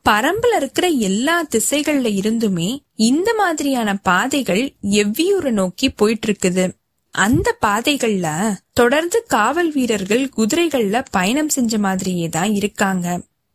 பரம்புல 0.10 0.56
இருக்கிற 0.56 0.88
எல்லா 0.88 1.44
திசைகள்ல 1.44 2.10
இருந்துமே 2.22 2.80
இந்த 2.96 3.34
மாதிரியான 3.34 3.96
பாதைகள் 3.96 4.74
எவ்வியூரை 4.92 5.52
நோக்கி 5.52 5.90
போயிட்டு 5.90 6.32
இருக்குது. 6.32 6.72
அந்த 7.14 7.58
பாதைகள்ல 7.66 8.28
தொடர்ந்து 8.74 9.24
காவல் 9.28 9.72
வீரர்கள் 9.72 10.24
குதிரைகள்ல 10.38 11.06
பயணம் 11.12 11.50
செஞ்ச 11.50 11.78
மாதிரியே 11.78 12.28
தான் 12.30 12.54
இருக்காங்க. 12.54 13.08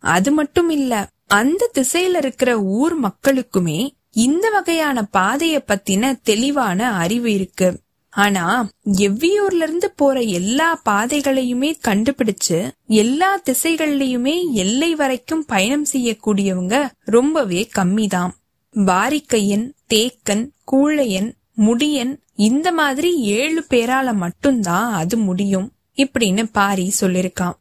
அது 0.04 0.30
மட்டும் 0.32 0.70
இல்ல 0.70 0.92
அந்த 1.26 1.70
திசையில 1.74 2.16
இருக்கிற 2.16 2.50
ஊர் 2.60 2.94
மக்களுக்குமே 3.00 3.80
இந்த 4.10 4.50
வகையான 4.50 5.02
பாதைய 5.16 5.56
பத்தின 5.66 6.12
தெளிவான 6.22 6.90
அறிவு 6.92 7.32
இருக்கு. 7.32 7.68
ஆனா 8.12 8.44
எவ்வியூர்ல 8.98 9.62
இருந்து 9.66 9.88
போற 9.90 10.20
எல்லா 10.20 10.68
பாதைகளையுமே 10.88 11.70
கண்டுபிடிச்சு 11.88 12.58
எல்லா 12.86 13.30
திசைகள்லயுமே 13.38 14.36
எல்லை 14.52 14.94
வரைக்கும் 14.94 15.44
பயணம் 15.44 15.86
செய்யக்கூடியவங்க 15.92 16.76
ரொம்பவே 17.16 17.68
கம்மிதான். 17.78 18.32
வாரிக்கையன் 18.74 19.66
தேக்கன் 19.94 20.46
கூழையன் 20.72 21.30
முடியன் 21.56 22.12
இந்த 22.38 22.72
மாதிரி 22.72 23.16
ஏழு 23.16 23.64
பேரால 23.70 24.14
மட்டும்தான் 24.14 24.92
அது 24.92 25.16
முடியும் 25.16 25.72
இப்படின்னு 25.96 26.48
பாரி 26.52 26.92
சொல்லிருக்கான். 27.00 27.52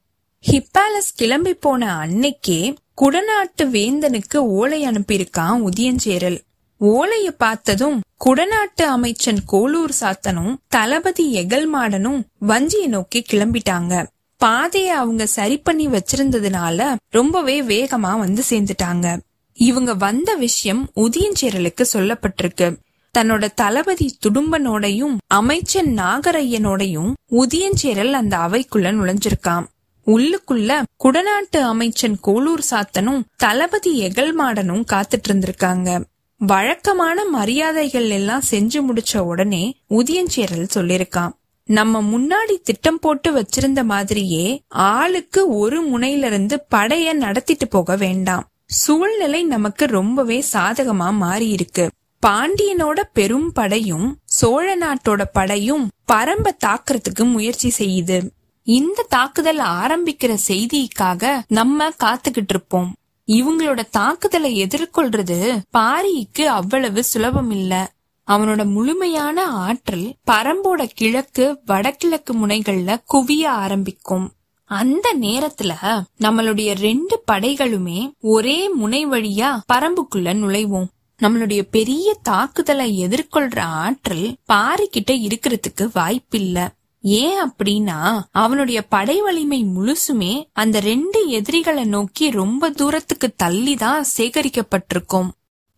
ஹிப்பாலஸ் 0.47 1.13
கிளம்பி 1.15 1.53
போன 1.53 2.05
அன்னைக்கே 2.05 2.75
குடநாட்டு 3.01 3.63
வேந்தனுக்கு 3.63 4.37
ஓலை 4.37 4.87
அனுப்பியிருக்கான் 4.87 5.69
உதியஞ்சேரல். 5.69 6.39
ஓலைய 6.81 7.27
பார்த்ததும் 7.37 8.01
குடநாட்டு 8.25 8.81
அமைச்சன் 8.81 9.39
கோலூர் 9.51 9.93
சாத்தனும் 9.99 10.55
தளபதி 10.67 11.45
எகல்மாடனும் 11.45 12.23
வஞ்சியை 12.41 12.87
நோக்கி 12.87 13.25
கிளம்பிட்டாங்க. 13.31 14.07
பாதைய 14.45 14.85
அவங்க 14.85 15.25
சரி 15.25 15.57
பண்ணி 15.57 15.87
வச்சிருந்ததுனால 15.87 16.95
ரொம்பவே 17.09 17.61
வேகமா 17.61 18.19
வந்து 18.19 18.43
சேர்ந்துட்டாங்க. 18.49 19.19
இவங்க 19.53 19.93
வந்த 19.93 20.35
விஷயம் 20.35 20.89
உதியஞ்சேரலுக்கு 20.95 21.85
சொல்லப்பட்டிருக்கு. 21.93 22.75
தன்னோட 23.17 23.49
தளபதி 23.55 24.17
துடும்பனோடையும் 24.27 25.17
அமைச்சன் 25.27 25.95
நாகரையனோடையும் 25.95 27.13
உதியஞ்சேரல் 27.31 28.11
அந்த 28.11 28.37
அவைக்குள்ள 28.37 28.91
நுழைஞ்சிருக்கான் 28.91 29.65
உள்ளுக்குள்ள 30.07 30.81
குடநாட்டு 31.03 31.61
அமைச்சன் 31.61 32.19
கோளூர் 32.27 32.63
சாத்தனும் 32.71 33.23
தளபதி 33.37 34.05
எகல்மாடனும் 34.05 34.83
காத்துட்டு 34.91 35.27
இருந்திருக்காங்க 35.29 36.03
வழக்கமான 36.37 37.25
மரியாதைகள் 37.25 38.09
எல்லாம் 38.09 38.41
செஞ்சு 38.51 38.81
முடிச்ச 38.89 39.17
உடனே 39.17 39.81
உதியஞ்சேரல் 39.89 40.73
சொல்லிருக்கான் 40.75 41.31
நம்ம 41.69 42.01
முன்னாடி 42.01 42.61
திட்டம் 42.63 42.99
போட்டு 42.99 43.31
வச்சிருந்த 43.33 43.83
மாதிரியே 43.83 44.61
ஆளுக்கு 44.67 45.57
ஒரு 45.57 45.81
முனையில 45.83 46.25
இருந்து 46.25 46.65
படைய 46.75 47.13
நடத்திட்டு 47.13 47.67
போக 47.67 47.95
வேண்டாம். 47.95 48.47
சூழ்நிலை 48.65 49.43
நமக்கு 49.43 49.85
ரொம்பவே 49.85 50.43
சாதகமா 50.53 51.13
மாறி 51.13 51.49
இருக்கு 51.49 51.89
பாண்டியனோட 52.25 53.03
பெரும் 53.13 53.51
படையும் 53.51 54.17
சோழ 54.25 54.77
நாட்டோட 54.77 55.25
படையும் 55.33 55.89
பரம்ப 56.11 56.57
தாக்குறதுக்கு 56.65 57.31
முயற்சி 57.31 57.73
செய்யுது. 57.77 58.29
இந்த 58.63 59.05
தாக்குதல் 59.09 59.59
ஆரம்பிக்கிற 59.59 60.37
செய்திக்காக 60.47 61.41
நம்ம 61.47 61.89
காத்துக்கிட்டு 61.89 62.47
இருப்போம். 62.47 62.93
இவங்களோட 63.27 63.81
தாக்குதலை 63.91 64.63
எதிர்கொள்றது 64.63 65.59
பாரிக்கு 65.77 66.41
அவ்வளவு 66.41 67.03
சுலபம் 67.03 67.51
இல்ல 67.51 67.91
அவனோட 68.27 68.65
முழுமையான 68.65 69.45
ஆற்றல் 69.45 70.13
பரம்போட 70.31 70.89
கிழக்கு 70.93 71.59
வடகிழக்கு 71.65 72.33
முனைகள்ல 72.33 72.97
குவிய 73.13 73.45
ஆரம்பிக்கும். 73.45 74.31
அந்த 74.65 75.15
நேரத்துல 75.21 75.71
நம்மளுடைய 76.19 76.75
ரெண்டு 76.75 77.23
படைகளுமே 77.31 78.11
ஒரே 78.19 78.69
முனை 78.69 79.07
வழியா 79.07 79.59
பரம்புக்குள்ள 79.73 80.33
நுழைவோம். 80.33 80.87
நம்மளுடைய 81.21 81.61
பெரிய 81.61 82.17
தாக்குதலை 82.23 83.07
எதிர்கொள்ற 83.07 83.59
ஆற்றல் 83.59 84.35
பாரிக்கிட்ட 84.53 85.11
இருக்கிறதுக்கு 85.11 85.89
வாய்ப்பில்ல. 85.95 86.67
ஏன் 87.01 87.51
அப்படின்னா 87.51 88.19
அவனுடைய 88.31 88.81
படை 88.81 89.21
வலிமை 89.21 89.65
முழுசுமே 89.65 90.49
அந்த 90.53 90.79
ரெண்டு 90.79 91.27
எதிரிகளை 91.27 91.83
நோக்கி 91.83 92.31
ரொம்ப 92.31 92.69
தூரத்துக்கு 92.69 93.33
தள்ளிதான் 93.43 94.01
சேகரிக்கப்பட்டிருக்கும். 94.17 95.29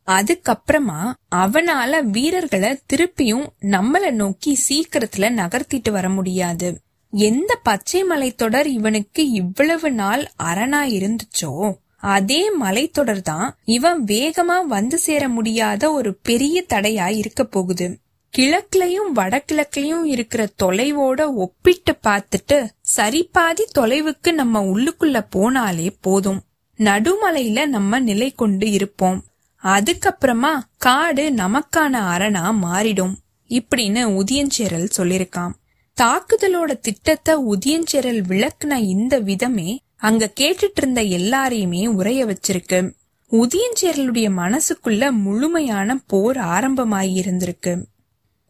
அதுக்கப்புறமா 0.08 1.14
அவனால 1.36 2.04
வீரர்களை 2.04 2.80
திருப்பியும் 2.94 3.48
நம்மள 3.62 4.12
நோக்கி 4.12 4.60
சீக்கிரத்துல 4.70 5.30
நகர்த்திட்டு 5.30 5.92
வர 5.92 6.10
முடியாது. 6.10 6.82
எந்த 7.12 7.60
பச்சை 7.64 8.04
மலைத்தொடர் 8.04 8.66
இவனுக்கு 8.66 9.30
இவ்வளவு 9.30 9.92
நாள் 9.92 10.32
அரணா 10.44 10.84
இருந்துச்சோ? 10.98 11.74
அதே 12.00 12.42
மலைத்தொடர் 12.62 13.22
தான் 13.22 13.56
இவன் 13.64 14.04
வேகமா 14.04 14.66
வந்து 14.66 14.98
சேர 14.98 15.30
முடியாத 15.30 15.92
ஒரு 15.92 16.16
பெரிய 16.22 16.64
தடையா 16.70 17.08
இருக்க 17.12 17.44
போகுது. 17.44 18.00
கிழக்குலயும் 18.34 19.12
வடகிழக்குலயும் 19.16 20.04
இருக்கிற 20.04 20.50
தொலைவோட 20.64 21.34
ஒப்பிட்டு 21.34 21.94
பார்த்துட்டு 22.08 22.58
சரிபாதி 22.96 23.66
தொலைவுக்கு 23.80 24.32
நம்ம 24.32 24.64
உள்ளுக்குள்ள 24.64 25.20
போனாலே 25.36 25.90
போதும். 26.02 26.42
நடுமலையில 26.78 27.66
நம்ம 27.66 28.00
நிலை 28.00 28.32
கொண்டு 28.32 28.72
இருப்போம். 28.72 29.24
அதுக்கப்புறமா 29.64 30.54
காடு 30.78 31.30
நமக்கான 31.32 32.02
அரணா 32.14 32.46
மாறிடும். 32.64 33.16
இப்படின்னு 33.50 34.02
உதியஞ்சேரல் 34.20 34.90
சொல்லிருக்கான் 34.98 35.54
தாக்குதலோட 35.98 36.80
திட்டத்தை 36.80 37.36
உதியஞ்சேரல் 37.36 38.22
விளக்குன 38.28 38.74
இந்த 38.88 39.20
விதமே 39.20 39.70
அங்க 40.02 40.32
கேட்டுட்டு 40.40 40.78
இருந்த 40.78 41.04
எல்லாரையுமே 41.04 41.88
உரைய 41.88 42.26
வச்சிருக்கு. 42.26 42.94
உதயஞ்சேரலுடைய 43.32 44.30
மனசுக்குள்ள 44.38 45.12
முழுமையான 45.12 46.04
போர் 46.08 46.38
ஆரம்பமாயிருந்திருக்கு 46.38 47.84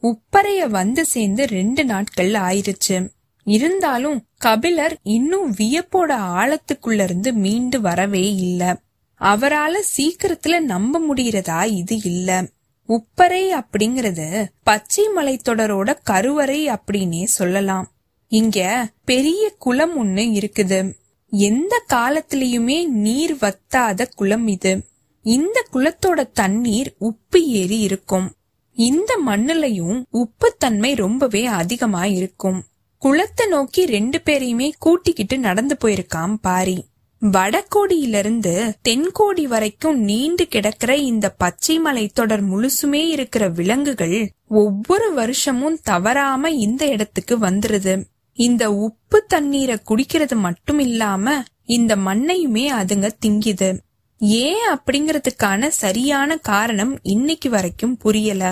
உப்பரைய 0.02 0.68
வந்து 0.68 1.06
சேர்ந்து 1.06 1.46
ரெண்டு 1.46 1.86
நாட்கள் 1.86 2.32
ஆயிருச்சு. 2.32 3.10
இருந்தாலும் 3.44 4.24
கபிலர் 4.38 4.98
இன்னும் 5.04 5.56
வியப்போட 5.56 6.16
ஆழத்துக்குள்ள 6.18 7.04
இருந்து 7.04 7.34
மீண்டு 7.34 7.82
வரவே 7.82 8.36
இல்ல. 8.36 8.80
அவரால 9.20 9.76
சீக்கிரத்துல 9.98 10.60
நம்ப 10.60 11.00
முடியறதா 11.00 11.66
இது 11.66 12.02
இல்ல. 12.04 12.46
உப்பரை 12.88 13.62
அப்படிங்கறது 13.62 14.46
பச்சை 14.64 15.06
மலைத்தொடரோட 15.16 15.98
கருவறை 16.04 16.70
அப்படின்னே 16.70 17.24
சொல்லலாம். 17.24 17.92
இங்க 18.28 18.90
பெரிய 19.06 19.54
குளம் 19.58 20.06
ஒண்ணு 20.06 20.20
இருக்குது. 20.20 20.94
எந்த 21.30 21.84
காலத்திலயுமே 21.94 22.86
நீர் 22.88 23.36
வத்தாத 23.36 24.08
குளம் 24.16 24.48
இது. 24.48 24.84
இந்த 25.22 25.66
குளத்தோட 25.74 26.32
தண்ணீர் 26.34 26.94
உப்பு 26.98 27.48
ஏறி 27.48 27.80
இருக்கும். 27.80 28.32
இந்த 28.74 29.20
மண்ணுலயும் 29.26 30.04
உப்புத்தன்மை 30.12 30.96
ரொம்பவே 30.96 31.46
அதிகமா 31.46 32.06
இருக்கும். 32.06 32.64
குளத்தை 32.98 33.48
நோக்கி 33.48 33.86
ரெண்டு 33.86 34.22
பேரையுமே 34.26 34.72
கூட்டிக்கிட்டு 34.80 35.40
நடந்து 35.40 35.78
போயிருக்காம் 35.82 36.34
பாரி. 36.42 36.88
வடகோடியிலிருந்து 37.22 38.74
தென்கோடி 38.90 39.44
வரைக்கும் 39.44 40.00
நீண்டு 40.00 40.48
கிடக்கிற 40.48 40.96
இந்த 40.96 41.30
பச்சை 41.30 41.80
மலை 41.80 42.08
தொடர் 42.08 42.44
முழுசுமே 42.46 43.08
இருக்கிற 43.08 43.48
விலங்குகள் 43.50 44.32
ஒவ்வொரு 44.48 45.14
வருஷமும் 45.14 45.80
தவறாம 45.84 46.52
இந்த 46.52 46.86
இடத்துக்கு 46.86 47.38
வந்துருது. 47.38 48.04
இந்த 48.40 48.74
உப்பு 48.74 49.24
தண்ணீரை 49.28 49.78
குடிக்கிறது 49.90 50.36
மட்டும் 50.36 50.80
இல்லாம 50.80 51.44
இந்த 51.66 51.96
மண்ணையுமே 51.96 52.64
அதுங்க 52.82 53.08
திங்கிது. 53.26 53.70
ஏன் 54.20 54.64
அப்படிங்கறதுக்கான 54.70 55.68
சரியான 55.68 56.38
காரணம் 56.38 57.00
இன்னைக்கு 57.04 57.50
வரைக்கும் 57.50 57.98
புரியல. 57.98 58.44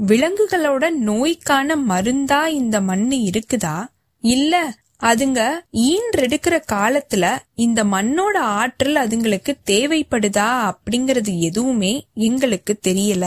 விலங்குகளோட 0.00 0.90
நோய்க்கான 0.90 1.76
மருந்தா 1.88 2.46
இந்த 2.46 2.80
மண்ணு 2.80 3.16
இருக்குதா? 3.30 3.76
இல்ல 4.24 4.54
அதுங்க 5.02 5.40
ஈன்றெடுக்கிற 5.72 6.56
காலத்துல 6.72 7.24
இந்த 7.54 7.84
மண்ணோட 7.84 8.36
ஆற்றல் 8.58 8.94
அதுங்களுக்கு 8.94 9.52
தேவைப்படுதா 9.70 10.48
அப்படிங்கறது 10.70 11.38
எதுவுமே 11.38 11.92
எங்களுக்கு 12.14 12.78
தெரியல. 12.86 13.24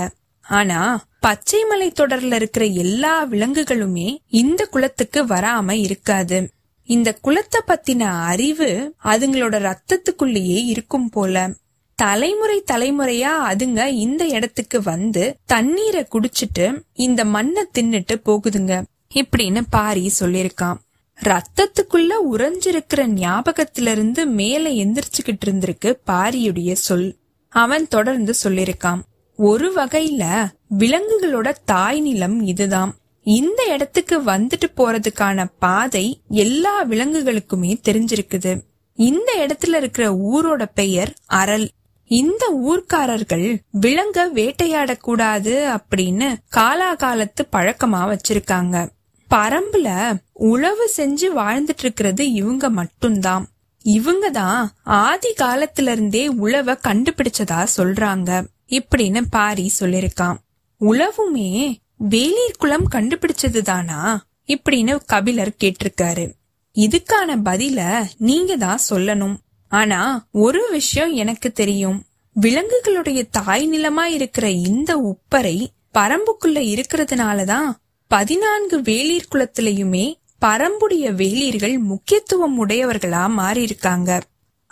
ஆனா 0.48 1.06
பச்சை 1.20 1.66
மலை 1.66 1.92
தொடர்ல 1.92 2.34
இருக்கிற 2.34 2.66
எல்லா 2.66 3.26
விலங்குகளுமே 3.26 4.18
இந்த 4.28 4.66
குளத்துக்கு 4.66 5.26
வராம 5.26 5.72
இருக்காது. 5.72 6.50
இந்த 6.84 7.14
குளத்தை 7.14 7.62
பத்தின 7.68 8.02
அறிவு 8.02 8.94
அதுங்களோட 9.04 9.56
ரத்தத்துக்குள்ளேயே 9.60 10.66
இருக்கும் 10.66 11.10
போல. 11.10 11.50
தலைமுறை 11.96 12.64
தலைமுறையா 12.72 13.34
அதுங்க 13.50 13.86
இந்த 13.86 14.26
இடத்துக்கு 14.26 14.82
வந்து 14.82 15.38
தண்ணீரை 15.46 16.08
குடிச்சிட்டு 16.12 16.82
இந்த 16.94 17.26
மண்ணை 17.26 17.64
தின்னுட்டு 17.74 18.16
போகுதுங்க. 18.26 18.84
இப்படின்னு 19.14 19.62
பாரி 19.70 20.12
சொல்லிருக்கான் 20.20 20.78
ரத்தத்துக்குள்ள 21.20 22.14
உறைஞ்சிருக்கிற 22.32 23.06
ஞாபகத்திலிருந்து 23.06 24.26
மேல 24.26 24.70
எந்திரிச்சுக்கிட்டு 24.70 25.46
இருந்திருக்கு 25.46 25.94
பாரியுடைய 26.08 26.72
சொல். 26.74 27.16
அவன் 27.50 27.88
தொடர்ந்து 27.88 28.34
சொல்லிருக்கான் 28.44 29.00
ஒரு 29.38 29.74
வகையில 29.76 30.48
விலங்குகளோட 30.80 31.54
தாய் 31.66 32.02
நிலம் 32.02 32.42
இதுதான். 32.42 32.96
இந்த 33.24 33.64
இடத்துக்கு 33.64 34.22
வந்துட்டு 34.22 34.66
போறதுக்கான 34.78 35.46
பாதை 35.60 36.22
எல்லா 36.30 36.86
விலங்குகளுக்குமே 36.86 37.80
தெரிஞ்சிருக்குது. 37.90 38.62
இந்த 38.94 39.46
இடத்துல 39.48 39.76
இருக்கிற 39.76 40.12
ஊரோட 40.12 40.66
பெயர் 40.74 41.14
அரல். 41.26 41.70
இந்த 42.04 42.60
ஊர்க்காரர்கள் 42.66 43.58
விலங்க 43.82 44.28
வேட்டையாடக்கூடாது 44.34 45.78
அப்படின்னு 45.78 46.36
காலாகாலத்து 46.56 47.46
பழக்கமா 47.52 48.18
வச்சிருக்காங்க. 48.18 48.90
பரம்புல 49.30 50.18
உழவு 50.34 50.92
செஞ்சு 50.98 51.26
வாழ்ந்துட்டு 51.36 51.78
இருக்கிறது 51.78 52.32
இவங்க 52.32 52.70
மட்டும்தான். 52.70 53.48
இவங்க 53.84 54.30
தான் 54.30 54.72
ஆதி 54.84 55.34
காலத்துல 55.42 55.92
இருந்தே 55.92 56.28
கண்டுபிடிச்சதா 56.28 57.68
சொல்றாங்க. 57.78 58.46
இப்படின்னு 58.70 59.22
பாரி 59.30 59.72
சொல்லிருக்கான். 59.80 60.38
உழவுமே 60.82 61.78
வேலீர் 61.98 62.58
குளம் 62.58 62.92
கண்டுபிடிச்சது 62.92 63.62
தானா 63.62 64.26
இப்படின்னு 64.48 65.00
கபிலர் 65.06 65.56
கேட்டிருக்காரு. 65.64 66.34
இதுக்கான 66.76 67.36
பதில 67.46 68.08
நீங்க 68.18 68.56
தான் 68.56 68.80
சொல்லணும். 68.90 69.36
ஆனா 69.68 70.28
ஒரு 70.32 70.68
விஷயம் 70.72 71.14
எனக்கு 71.14 71.52
தெரியும். 71.52 72.04
விலங்குகளுடைய 72.42 73.28
தாய் 73.32 73.70
நிலமா 73.72 74.04
இருக்கிற 74.04 74.50
இந்த 74.50 74.98
உப்பரை 74.98 75.68
பரம்புக்குள்ள 75.94 76.84
இருக்கிறதுனாலதான் 76.84 77.70
பதினான்கு 78.08 78.82
வேலீர் 78.82 79.28
குலத்திலையுமே 79.32 80.14
பரம்புடைய 80.46 81.14
வேலீர்கள் 81.14 81.78
முக்கியத்துவம் 81.78 82.68
உடையவர்களா 82.68 83.30
மாறி 83.30 83.62
இருக்காங்க 83.62 84.22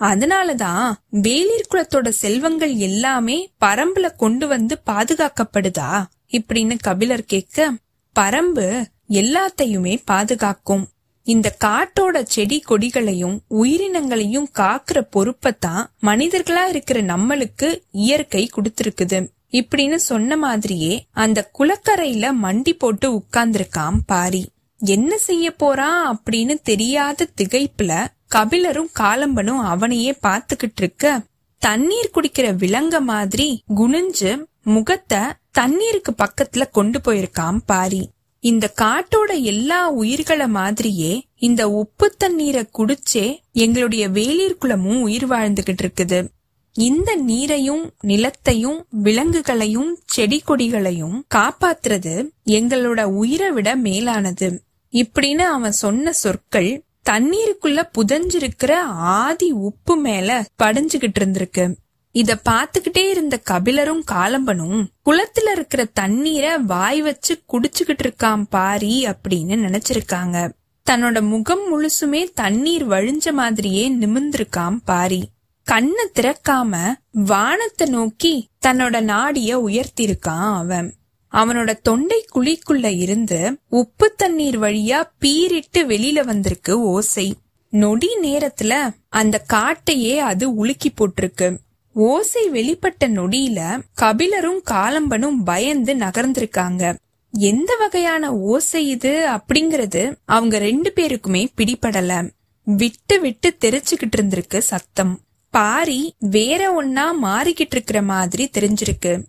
அதனாலதான் 0.01 0.93
வேலீர் 1.09 1.67
குலத்தோட 1.71 2.09
செல்வங்கள் 2.09 2.73
எல்லாமே 2.75 3.51
பரம்புல 3.65 4.15
கொண்டு 4.15 4.47
வந்து 4.47 4.81
பாதுகாக்கப்படுதா? 4.85 6.05
இப்படின்னு 6.31 6.77
கபிலர் 6.81 7.23
கேட்க 7.23 7.73
பரம்பு 8.19 8.85
எல்லாத்தையுமே 9.09 10.01
பாதுகாக்கும். 10.05 10.87
இந்த 11.23 11.57
காட்டோட 11.65 12.23
செடி 12.23 12.63
கொடிகளையும் 12.69 13.39
உயிரினங்களையும் 13.49 14.45
காக்குற 14.53 15.07
பொறுப்பத்தான் 15.15 15.85
மனிதர்களா 16.01 16.67
இருக்கிற 16.67 17.01
நம்மளுக்கு 17.01 17.81
இயற்கை 17.91 18.49
கொடுத்திருக்குது. 18.49 19.29
இப்படின்னு 19.51 19.95
சொன்ன 19.95 20.37
மாதிரியே 20.37 21.05
அந்த 21.11 21.51
குளக்கரையில 21.59 22.31
மண்டி 22.43 22.73
போட்டு 22.77 23.13
உட்கார்ந்திருக்கான் 23.13 23.97
பாரி. 24.05 24.49
என்ன 24.77 25.17
செய்ய 25.17 25.51
போறான்? 25.51 26.21
அப்படின்னு 26.23 26.61
தெரியாத 26.63 27.27
திகைப்புல 27.41 28.07
கபிலரும் 28.31 28.89
காலம்பனும் 28.99 29.61
அவனையே 29.61 30.17
பாத்துக்கிட்டு 30.23 30.77
இருக்க 30.77 31.21
தண்ணீர் 31.57 32.11
குடிக்கிற 32.13 32.55
விலங்க 32.55 33.01
மாதிரி 33.01 33.63
குனிஞ்சு 33.75 34.45
முகத்தை 34.63 35.19
தண்ணீருக்கு 35.51 36.15
பக்கத்துல 36.17 36.69
கொண்டு 36.71 36.99
போயிருக்கான் 36.99 37.57
பாரி. 37.65 38.09
இந்த 38.39 38.73
காட்டோட 38.81 39.41
எல்லா 39.41 39.89
உயிர்களை 39.89 40.47
மாதிரியே 40.47 41.25
இந்த 41.35 41.69
உப்பு 41.69 42.15
தண்ணீரை 42.17 42.69
குடிச்சே 42.77 43.37
எங்களுடைய 43.51 44.09
வேலீர் 44.09 44.57
குளமும் 44.57 45.01
உயிர் 45.01 45.29
வாழ்ந்துகிட்டு 45.29 45.83
இருக்குது 45.83 46.33
இந்த 46.73 47.15
நீரையும் 47.27 47.89
நிலத்தையும் 48.03 48.79
விலங்குகளையும் 48.89 49.99
செடி 50.05 50.43
கொடிகளையும் 50.47 51.21
காப்பாத்துறது 51.35 52.27
எங்களோட 52.45 53.03
உயிரை 53.03 53.51
விட 53.51 53.75
மேலானது. 53.75 54.63
இப்படின்னு 54.91 55.39
அவன் 55.39 55.71
சொன்ன 55.71 56.11
சொற்கள் 56.11 56.84
தண்ணீருக்குள்ள 57.09 57.89
புதஞ்சிருக்கிற 57.97 58.73
ஆதி 58.87 59.51
உப்பு 59.51 59.95
மேல 59.95 60.45
படைஞ்சுகிட்டு 60.63 61.19
இருந்திருக்கு. 61.19 61.75
இத 62.11 62.39
பாத்துக்கிட்டே 62.49 63.09
இருந்த 63.09 63.39
கபிலரும் 63.51 64.03
காலம்பனும் 64.11 64.85
குளத்துல 65.05 65.51
இருக்கிற 65.51 65.85
தண்ணீரை 65.85 66.57
வாய் 66.57 67.01
வச்சு 67.01 67.41
குடிச்சுக்கிட்டு 67.53 68.03
இருக்கான் 68.03 68.43
பாரி 68.49 69.05
அப்படின்னு 69.05 69.61
நினைச்சிருக்காங்க. 69.65 70.51
தன்னோட 70.89 71.27
முகம் 71.27 71.63
முழுசுமே 71.71 72.29
தண்ணீர் 72.33 72.87
வழிஞ்ச 72.87 73.33
மாதிரியே 73.33 73.91
நிமிந்திருக்காம் 73.91 74.77
பாரி. 74.85 75.27
கண்ணை 75.63 76.05
திறக்காம 76.13 76.93
வானத்தை 77.11 77.87
நோக்கி 77.87 78.49
தன்னோட 78.65 79.01
நாடிய 79.01 79.59
உயர்த்திருக்கான் 79.59 80.55
அவன். 80.55 80.93
அவனோட 81.35 81.81
தொண்டை 81.81 82.25
குழிக்குள்ள 82.35 82.97
இருந்து 82.97 83.57
உப்பு 83.69 84.13
தண்ணீர் 84.17 84.59
வழியா 84.59 85.03
பீரிட்டு 85.19 85.77
வெளியில 85.77 86.25
வந்திருக்கு 86.25 86.81
ஓசை. 86.81 87.35
நொடி 87.69 88.07
நேரத்துல 88.21 88.89
அந்த 89.09 89.43
காட்டையே 89.53 90.17
அது 90.17 90.53
உலுக்கி 90.55 90.91
போட்டிருக்கு. 90.91 91.57
ஓசை 91.93 92.49
வெளிப்பட்ட 92.49 93.05
நொடியில 93.05 93.81
கபிலரும் 94.01 94.61
காலம்பனும் 94.71 95.43
பயந்து 95.45 95.93
நகர்ந்திருக்காங்க. 95.93 96.97
எந்த 97.31 97.75
வகையான 97.79 98.35
ஓசை 98.35 98.87
இது 98.89 99.27
அப்படிங்கறது 99.29 100.15
அவங்க 100.25 100.57
ரெண்டு 100.57 100.91
பேருக்குமே 100.95 101.47
பிடிபடல. 101.57 102.31
விட்டு 102.63 103.19
விட்டு 103.19 103.55
தெரிச்சுக்கிட்டு 103.65 104.15
இருந்திருக்கு 104.17 104.57
சத்தம். 104.57 105.19
பாரி 105.49 106.13
வேற 106.19 106.83
ஒன்னா 106.83 107.03
மாறிக்கிட்டு 107.23 107.71
இருக்கிற 107.71 108.01
மாதிரி 108.01 108.49
தெரிஞ்சிருக்கு. 108.59 109.21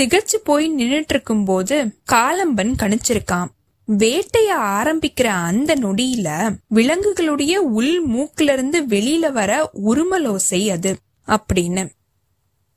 திகச்சு 0.00 0.36
போய் 0.44 0.74
நின்னுட்டு 0.74 1.04
இருக்கும் 1.08 1.44
போது 1.44 1.94
காலம்பன் 2.12 2.74
கணிச்சிருக்கான். 2.82 3.46
வேட்டைய 3.86 4.50
ஆரம்பிக்கிற 4.58 5.24
அந்த 5.24 5.74
நொடியில 5.74 6.56
விலங்குகளுடைய 6.74 7.56
உள் 7.56 8.08
மூக்குல 8.08 8.52
இருந்து 8.52 8.86
வெளியில 8.86 9.32
வர 9.32 9.70
உருமலோசை 9.86 10.70
அது 10.70 10.96
அப்படின்னு. 11.26 11.88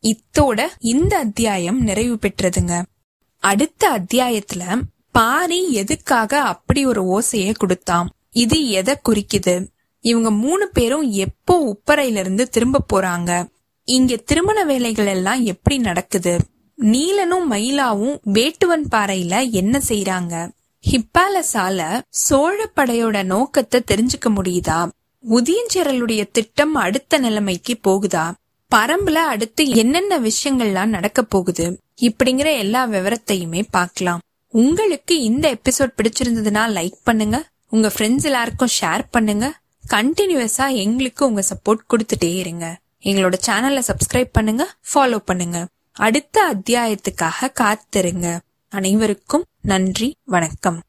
இத்தோட 0.02 0.68
இந்த 0.80 1.18
அத்தியாயம் 1.18 1.82
நிறைவு 1.82 2.18
பெற்றதுங்க. 2.22 2.82
அடுத்த 3.38 4.00
அத்தியாயத்துல 4.00 4.82
பாரி 5.12 5.74
எதுக்காக 5.74 6.42
அப்படி 6.42 6.86
ஒரு 6.86 7.04
ஓசைய 7.04 7.54
கொடுத்தான்? 7.54 8.10
இது 8.32 8.70
எதை 8.70 8.96
குறிக்குது? 9.10 9.68
இவங்க 10.00 10.32
மூணு 10.32 10.70
பேரும் 10.74 11.12
எப்போ 11.12 11.56
உப்பரையில 11.74 12.16
இருந்து 12.16 12.50
திரும்ப 12.50 12.86
போறாங்க? 12.94 13.50
இங்க 13.84 14.16
திருமண 14.16 14.64
வேலைகள் 14.64 15.06
எல்லாம் 15.06 15.44
எப்படி 15.44 15.78
நடக்குது? 15.78 16.40
நீலனும் 16.84 17.46
மயிலாவும் 17.50 18.18
வேட்டுவன் 18.34 18.86
பாறையில 18.92 19.52
என்ன 19.52 19.82
செய்யறாங்க 19.88 20.50
ஹிப்பாலஸால 20.84 22.02
சோழ 22.10 22.70
படையோட 22.76 23.24
நோக்கத்தை 23.24 23.84
தெரிஞ்சுக்க 23.92 24.30
முடியுதா? 24.30 24.90
உதியஞ்சேரலுடைய 25.30 26.32
திட்டம் 26.32 26.76
அடுத்த 26.76 27.18
நிலைமைக்கு 27.18 27.80
போகுதா? 27.88 28.32
பரம்புல 28.76 29.14
அடுத்து 29.14 29.70
என்னென்ன 29.70 30.20
விஷயங்கள்லாம் 30.20 30.86
நடக்க 30.86 31.24
போகுது? 31.24 31.80
இப்படிங்கிற 32.02 32.58
எல்லா 32.58 32.88
விவரத்தையுமே 32.88 33.64
பார்க்கலாம். 33.72 34.22
உங்களுக்கு 34.48 35.22
இந்த 35.22 35.54
எபிசோட் 35.54 35.94
பிடிச்சிருந்ததுன்னா 35.98 36.64
லைக் 36.78 37.00
பண்ணுங்க. 37.04 37.50
உங்க 37.70 37.92
ஃப்ரெண்ட்ஸ் 37.98 38.24
எல்லாருக்கும் 38.24 38.76
ஷேர் 38.82 39.02
பண்ணுங்க. 39.12 39.60
கண்டினியூஸா 39.90 40.76
எங்களுக்கு 40.76 41.26
உங்க 41.26 41.44
சப்போர்ட் 41.54 41.88
கொடுத்துட்டே 41.90 42.36
இருங்க. 42.36 42.78
எங்களோட 43.04 43.34
சேனலை 43.46 43.82
சப்ஸ்கிரைப் 43.88 44.32
பண்ணுங்க. 44.32 44.76
ஃபாலோ 44.94 45.18
பண்ணுங்க. 45.18 45.68
அடுத்த 45.98 46.56
அத்தியாயத்துக்காக 46.56 47.50
காத்திருங்க. 47.60 48.40
அனைவருக்கும் 48.70 49.46
நன்றி 49.62 50.16
வணக்கம். 50.24 50.82